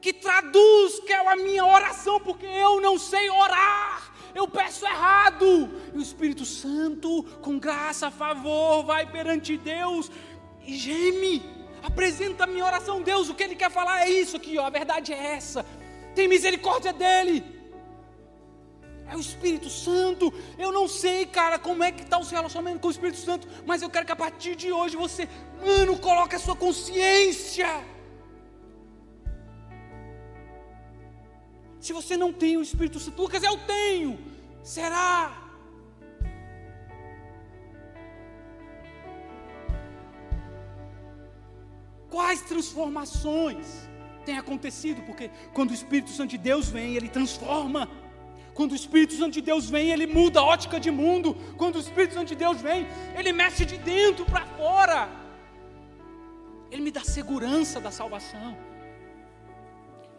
que 0.00 0.10
traduz 0.10 1.00
que 1.00 1.12
é 1.12 1.28
a 1.28 1.36
minha 1.36 1.66
oração, 1.66 2.18
porque 2.18 2.46
eu 2.46 2.80
não 2.80 2.98
sei 2.98 3.28
orar, 3.28 4.14
eu 4.34 4.48
peço 4.48 4.86
errado. 4.86 5.68
E 5.94 5.98
o 5.98 6.00
Espírito 6.00 6.46
Santo, 6.46 7.22
com 7.42 7.58
graça, 7.58 8.10
favor, 8.10 8.82
vai 8.82 9.04
perante 9.04 9.58
Deus 9.58 10.10
e 10.66 10.74
geme 10.74 11.60
apresenta 11.82 12.44
a 12.44 12.46
minha 12.46 12.64
oração, 12.64 13.02
Deus, 13.02 13.28
o 13.28 13.34
que 13.34 13.42
Ele 13.42 13.56
quer 13.56 13.70
falar 13.70 14.06
é 14.06 14.10
isso 14.10 14.36
aqui, 14.36 14.58
ó, 14.58 14.66
a 14.66 14.70
verdade 14.70 15.12
é 15.12 15.34
essa. 15.34 15.64
Tem 16.14 16.28
misericórdia 16.28 16.92
dele. 16.92 17.59
É 19.10 19.16
o 19.16 19.20
Espírito 19.20 19.68
Santo. 19.68 20.32
Eu 20.56 20.70
não 20.70 20.86
sei, 20.86 21.26
cara, 21.26 21.58
como 21.58 21.82
é 21.82 21.90
que 21.90 22.02
está 22.02 22.16
o 22.16 22.24
seu 22.24 22.36
relacionamento 22.36 22.80
com 22.80 22.88
o 22.88 22.90
Espírito 22.92 23.18
Santo, 23.18 23.48
mas 23.66 23.82
eu 23.82 23.90
quero 23.90 24.06
que 24.06 24.12
a 24.12 24.16
partir 24.16 24.54
de 24.54 24.70
hoje 24.70 24.96
você, 24.96 25.28
mano, 25.60 25.98
coloque 25.98 26.36
a 26.36 26.38
sua 26.38 26.54
consciência. 26.54 27.68
Se 31.80 31.92
você 31.92 32.16
não 32.16 32.32
tem 32.32 32.56
o 32.56 32.62
Espírito 32.62 33.00
Santo, 33.00 33.20
Lucas, 33.20 33.42
eu 33.42 33.56
tenho. 33.58 34.18
Será? 34.62 35.50
Quais 42.08 42.42
transformações 42.42 43.88
têm 44.24 44.36
acontecido? 44.36 45.02
Porque 45.02 45.30
quando 45.52 45.70
o 45.70 45.74
Espírito 45.74 46.10
Santo 46.10 46.30
de 46.30 46.38
Deus 46.38 46.68
vem, 46.68 46.94
ele 46.94 47.08
transforma. 47.08 47.88
Quando 48.54 48.72
o 48.72 48.74
Espírito 48.74 49.14
Santo 49.14 49.32
de 49.32 49.40
Deus 49.40 49.70
vem, 49.70 49.90
ele 49.90 50.06
muda 50.06 50.40
a 50.40 50.44
ótica 50.44 50.78
de 50.78 50.90
mundo. 50.90 51.36
Quando 51.56 51.76
o 51.76 51.80
Espírito 51.80 52.14
Santo 52.14 52.28
de 52.28 52.34
Deus 52.34 52.60
vem, 52.60 52.86
ele 53.16 53.32
mexe 53.32 53.64
de 53.64 53.78
dentro 53.78 54.24
para 54.24 54.44
fora. 54.46 55.08
Ele 56.70 56.82
me 56.82 56.90
dá 56.90 57.02
segurança 57.02 57.80
da 57.80 57.90
salvação. 57.90 58.56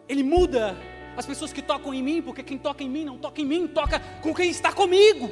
Ele 0.08 0.22
muda 0.22 0.76
as 1.16 1.26
pessoas 1.26 1.52
que 1.52 1.62
tocam 1.62 1.92
em 1.92 2.02
mim, 2.02 2.22
porque 2.22 2.42
quem 2.42 2.58
toca 2.58 2.82
em 2.82 2.88
mim 2.88 3.04
não 3.04 3.18
toca 3.18 3.40
em 3.40 3.44
mim, 3.44 3.66
toca 3.68 4.00
com 4.20 4.34
quem 4.34 4.50
está 4.50 4.72
comigo. 4.72 5.30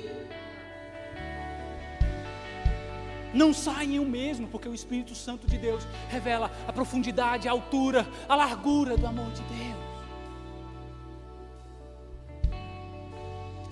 Não 3.33 3.53
saem 3.55 3.99
o 3.99 4.05
mesmo, 4.05 4.49
porque 4.49 4.69
o 4.69 4.75
Espírito 4.75 5.15
Santo 5.15 5.47
de 5.47 5.57
Deus 5.57 5.87
revela 6.09 6.51
a 6.67 6.73
profundidade, 6.73 7.49
a 7.49 7.53
altura, 7.53 8.07
a 8.29 8.35
largura 8.35 8.97
do 8.97 9.07
amor 9.07 9.31
de 9.31 9.43
Deus. 9.43 9.70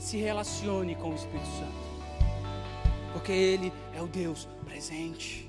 Se 0.08 0.16
relacione 0.16 0.94
com 0.94 1.10
o 1.10 1.14
Espírito 1.14 1.50
Santo, 1.58 1.82
porque 3.12 3.30
Ele 3.30 3.70
é 3.94 4.00
o 4.00 4.06
Deus 4.06 4.48
presente, 4.64 5.46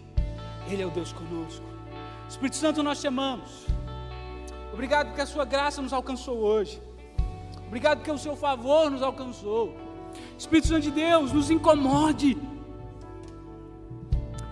Ele 0.70 0.82
é 0.82 0.86
o 0.86 0.89
Deus 0.89 1.14
conosco. 1.14 1.66
Espírito 2.28 2.57
Santo, 2.57 2.84
nós 2.84 2.99
te 2.99 3.07
amamos. 3.07 3.68
Obrigado 4.74 5.07
porque 5.07 5.22
a 5.22 5.26
sua 5.26 5.45
graça 5.45 5.82
nos 5.82 5.93
alcançou 5.93 6.39
hoje. 6.39 6.82
Obrigado 7.68 7.99
porque 7.99 8.12
o 8.12 8.18
seu 8.18 8.36
favor 8.36 8.91
nos 8.91 9.01
alcançou. 9.01 9.74
Espírito 10.38 10.68
Santo 10.68 10.82
de 10.82 10.91
Deus, 10.91 11.32
nos 11.32 11.49
incomode. 11.49 12.38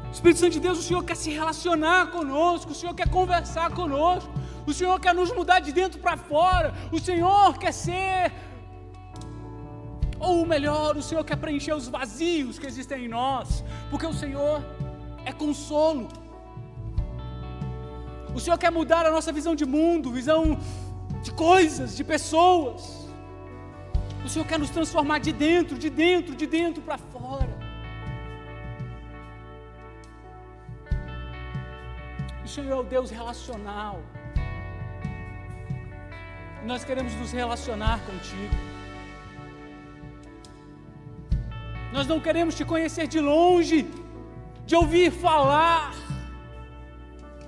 Espírito 0.09 0.39
Santo 0.39 0.53
de 0.53 0.61
Deus, 0.61 0.79
o 0.79 0.83
Senhor 0.83 1.03
quer 1.03 1.17
se 1.17 1.31
relacionar 1.31 2.11
conosco, 2.11 2.71
o 2.71 2.75
Senhor 2.75 2.95
quer 2.95 3.09
conversar 3.09 3.71
conosco, 3.73 4.31
o 4.65 4.73
Senhor 4.73 4.97
quer 5.01 5.13
nos 5.13 5.33
mudar 5.33 5.59
de 5.59 5.73
dentro 5.73 5.99
para 5.99 6.15
fora, 6.15 6.73
o 6.93 6.97
Senhor 6.97 7.57
quer 7.57 7.73
ser, 7.73 8.31
ou 10.19 10.45
melhor, 10.45 10.97
o 10.97 11.01
Senhor 11.01 11.23
quer 11.23 11.37
preencher 11.37 11.73
os 11.73 11.87
vazios 11.87 12.57
que 12.57 12.65
existem 12.65 13.05
em 13.05 13.07
nós, 13.07 13.63
porque 13.89 14.05
o 14.05 14.13
Senhor 14.13 14.63
é 15.25 15.31
consolo. 15.31 16.07
O 18.33 18.39
Senhor 18.39 18.57
quer 18.57 18.71
mudar 18.71 19.05
a 19.05 19.11
nossa 19.11 19.31
visão 19.31 19.55
de 19.55 19.65
mundo, 19.65 20.11
visão 20.11 20.59
de 21.21 21.31
coisas, 21.31 21.95
de 21.95 22.03
pessoas. 22.03 23.07
O 24.25 24.29
Senhor 24.29 24.45
quer 24.45 24.59
nos 24.59 24.69
transformar 24.69 25.19
de 25.19 25.31
dentro, 25.31 25.77
de 25.77 25.89
dentro, 25.89 26.35
de 26.35 26.45
dentro 26.45 26.81
para 26.81 26.97
fora. 26.97 27.57
O 32.43 32.47
Senhor 32.47 32.71
é 32.71 32.75
o 32.75 32.83
Deus 32.83 33.09
relacional. 33.09 34.01
Nós 36.65 36.83
queremos 36.83 37.13
nos 37.15 37.31
relacionar 37.31 37.99
contigo. 38.05 38.66
Nós 41.97 42.05
não 42.05 42.19
queremos 42.19 42.53
te 42.53 42.63
conhecer 42.63 43.07
de 43.07 43.19
longe, 43.19 43.87
de 44.67 44.75
ouvir 44.75 45.09
falar 45.11 45.95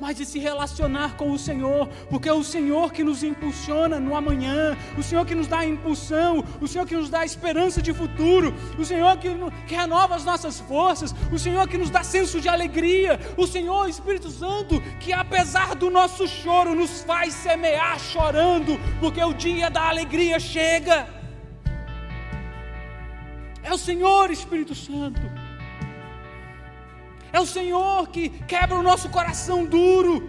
mas 0.01 0.15
de 0.15 0.25
se 0.25 0.39
relacionar 0.39 1.17
com 1.17 1.29
o 1.33 1.37
Senhor, 1.37 1.89
porque 2.09 2.29
é 2.29 2.33
o 2.33 2.41
Senhor 2.41 2.93
que 2.93 3.03
nos 3.03 3.21
impulsiona 3.21 3.99
no 3.99 4.15
amanhã, 4.15 4.77
o 4.97 5.03
Senhor 5.03 5.25
que 5.25 5.35
nos 5.35 5.45
dá 5.45 5.65
impulsão, 5.65 6.41
o 6.61 6.67
Senhor 6.69 6.87
que 6.87 6.95
nos 6.95 7.09
dá 7.09 7.25
esperança 7.25 7.81
de 7.81 7.93
futuro, 7.93 8.55
o 8.77 8.85
Senhor 8.85 9.17
que, 9.17 9.27
que 9.67 9.75
renova 9.75 10.15
as 10.15 10.23
nossas 10.23 10.57
forças, 10.61 11.13
o 11.33 11.37
Senhor 11.37 11.67
que 11.67 11.77
nos 11.77 11.89
dá 11.89 12.01
senso 12.01 12.39
de 12.39 12.47
alegria, 12.47 13.19
o 13.35 13.45
Senhor 13.45 13.89
Espírito 13.89 14.29
Santo 14.29 14.81
que 15.01 15.11
apesar 15.11 15.75
do 15.75 15.89
nosso 15.89 16.25
choro 16.29 16.73
nos 16.73 17.01
faz 17.01 17.33
semear 17.33 17.99
chorando, 17.99 18.79
porque 19.01 19.21
o 19.21 19.33
dia 19.33 19.69
da 19.69 19.89
alegria 19.89 20.39
chega. 20.39 21.18
É 23.69 23.73
o 23.73 23.77
Senhor 23.77 24.31
Espírito 24.31 24.73
Santo. 24.73 25.21
É 27.31 27.39
o 27.39 27.45
Senhor 27.45 28.07
que 28.07 28.29
quebra 28.51 28.75
o 28.75 28.81
nosso 28.81 29.09
coração 29.09 29.63
duro. 29.63 30.27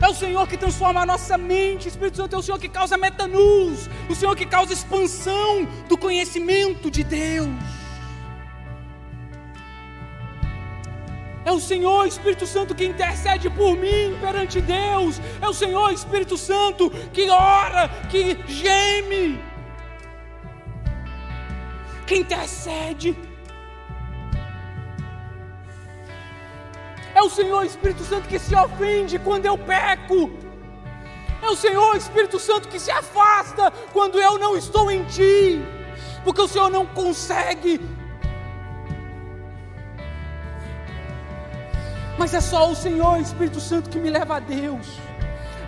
É 0.00 0.06
o 0.06 0.14
Senhor 0.14 0.46
que 0.46 0.56
transforma 0.56 1.00
a 1.00 1.06
nossa 1.06 1.36
mente. 1.36 1.88
Espírito 1.88 2.18
Santo 2.18 2.36
é 2.36 2.38
o 2.38 2.42
Senhor 2.42 2.60
que 2.60 2.68
causa 2.68 2.96
metanus. 2.96 3.90
O 4.08 4.14
Senhor 4.14 4.36
que 4.36 4.46
causa 4.46 4.72
expansão 4.72 5.66
do 5.88 5.98
conhecimento 5.98 6.92
de 6.92 7.02
Deus. 7.02 7.48
É 11.44 11.50
o 11.50 11.58
Senhor 11.58 12.06
Espírito 12.06 12.46
Santo 12.46 12.72
que 12.72 12.84
intercede 12.84 13.50
por 13.50 13.74
mim 13.76 14.16
perante 14.20 14.60
Deus. 14.60 15.20
É 15.40 15.48
o 15.48 15.52
Senhor 15.52 15.90
Espírito 15.92 16.36
Santo 16.36 16.88
que 17.12 17.28
ora, 17.30 17.88
que 18.08 18.38
geme, 18.46 19.40
que 22.08 22.16
intercede. 22.16 23.10
É 27.14 27.20
o 27.20 27.28
Senhor 27.28 27.62
Espírito 27.64 28.02
Santo 28.02 28.28
que 28.28 28.38
se 28.38 28.54
ofende 28.56 29.18
quando 29.18 29.46
eu 29.46 29.58
peco. 29.58 30.30
É 31.42 31.48
o 31.48 31.56
Senhor 31.64 31.96
Espírito 31.96 32.38
Santo 32.38 32.68
que 32.68 32.80
se 32.80 32.90
afasta 32.90 33.70
quando 33.92 34.18
eu 34.18 34.38
não 34.38 34.56
estou 34.56 34.90
em 34.90 35.04
Ti, 35.04 35.60
porque 36.24 36.40
o 36.40 36.48
Senhor 36.48 36.70
não 36.70 36.86
consegue. 36.86 37.80
Mas 42.18 42.32
é 42.34 42.40
só 42.40 42.70
o 42.70 42.74
Senhor 42.74 43.20
Espírito 43.20 43.60
Santo 43.60 43.90
que 43.90 44.00
me 44.00 44.10
leva 44.10 44.36
a 44.36 44.40
Deus. 44.40 44.98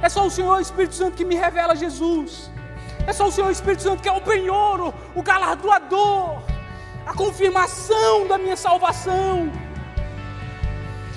É 0.02 0.08
só 0.08 0.26
o 0.26 0.30
Senhor 0.30 0.58
Espírito 0.60 0.94
Santo 0.94 1.16
que 1.16 1.24
me 1.24 1.36
revela 1.36 1.76
Jesus. 1.76 2.50
É 3.10 3.12
só 3.12 3.26
o 3.26 3.32
Senhor 3.32 3.50
Espírito 3.50 3.82
Santo 3.82 4.04
que 4.04 4.08
é 4.08 4.12
o 4.12 4.20
penhor, 4.20 4.94
o 5.16 5.20
galardoador, 5.20 6.38
a 7.04 7.12
confirmação 7.12 8.28
da 8.28 8.38
minha 8.38 8.56
salvação. 8.56 9.50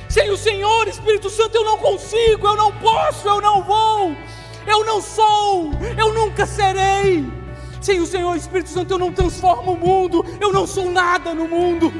Sem 0.09 0.31
o 0.31 0.35
Senhor, 0.35 0.87
Espírito 0.87 1.29
Santo, 1.29 1.53
eu 1.53 1.63
não 1.63 1.77
consigo, 1.77 2.47
eu 2.47 2.55
não 2.55 2.71
posso, 2.71 3.27
eu 3.27 3.39
não 3.39 3.61
vou, 3.61 4.17
eu 4.65 4.83
não 4.83 4.99
sou, 4.99 5.69
eu 5.95 6.11
nunca 6.15 6.47
serei. 6.47 7.31
Sem 7.79 7.99
o 7.99 8.07
Senhor, 8.07 8.35
Espírito 8.35 8.71
Santo, 8.71 8.95
eu 8.95 8.97
não 8.97 9.13
transformo 9.13 9.73
o 9.73 9.77
mundo, 9.77 10.25
eu 10.41 10.51
não 10.51 10.65
sou 10.65 10.89
nada 10.89 11.31
no 11.35 11.47
mundo. 11.47 11.93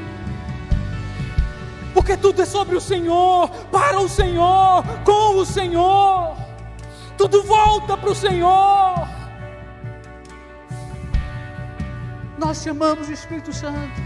Porque 1.92 2.16
tudo 2.16 2.42
é 2.42 2.44
sobre 2.44 2.74
o 2.74 2.80
Senhor, 2.80 3.48
para 3.70 4.00
o 4.00 4.08
Senhor, 4.08 4.82
com 5.04 5.36
o 5.36 5.46
Senhor. 5.46 6.36
Tudo 7.16 7.44
volta 7.44 7.96
para 7.96 8.10
o 8.10 8.14
Senhor. 8.14 9.23
Nós 12.44 12.62
chamamos 12.62 13.08
o 13.08 13.12
Espírito 13.12 13.54
Santo. 13.54 14.02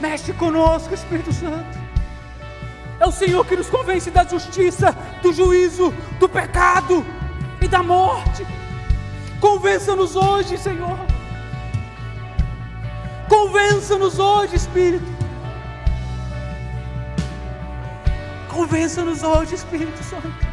Mexe 0.00 0.32
conosco, 0.32 0.94
Espírito 0.94 1.30
Santo. 1.30 1.78
É 2.98 3.06
o 3.06 3.12
Senhor 3.12 3.44
que 3.44 3.54
nos 3.54 3.68
convence 3.68 4.10
da 4.10 4.24
justiça, 4.24 4.96
do 5.20 5.30
juízo, 5.30 5.92
do 6.18 6.26
pecado 6.26 7.04
e 7.60 7.68
da 7.68 7.82
morte. 7.82 8.46
Convença-nos 9.38 10.16
hoje, 10.16 10.56
Senhor. 10.56 10.98
Convença-nos 13.28 14.18
hoje, 14.18 14.56
Espírito. 14.56 15.04
Convença-nos 18.48 19.22
hoje, 19.22 19.54
Espírito 19.54 20.02
Santo. 20.02 20.51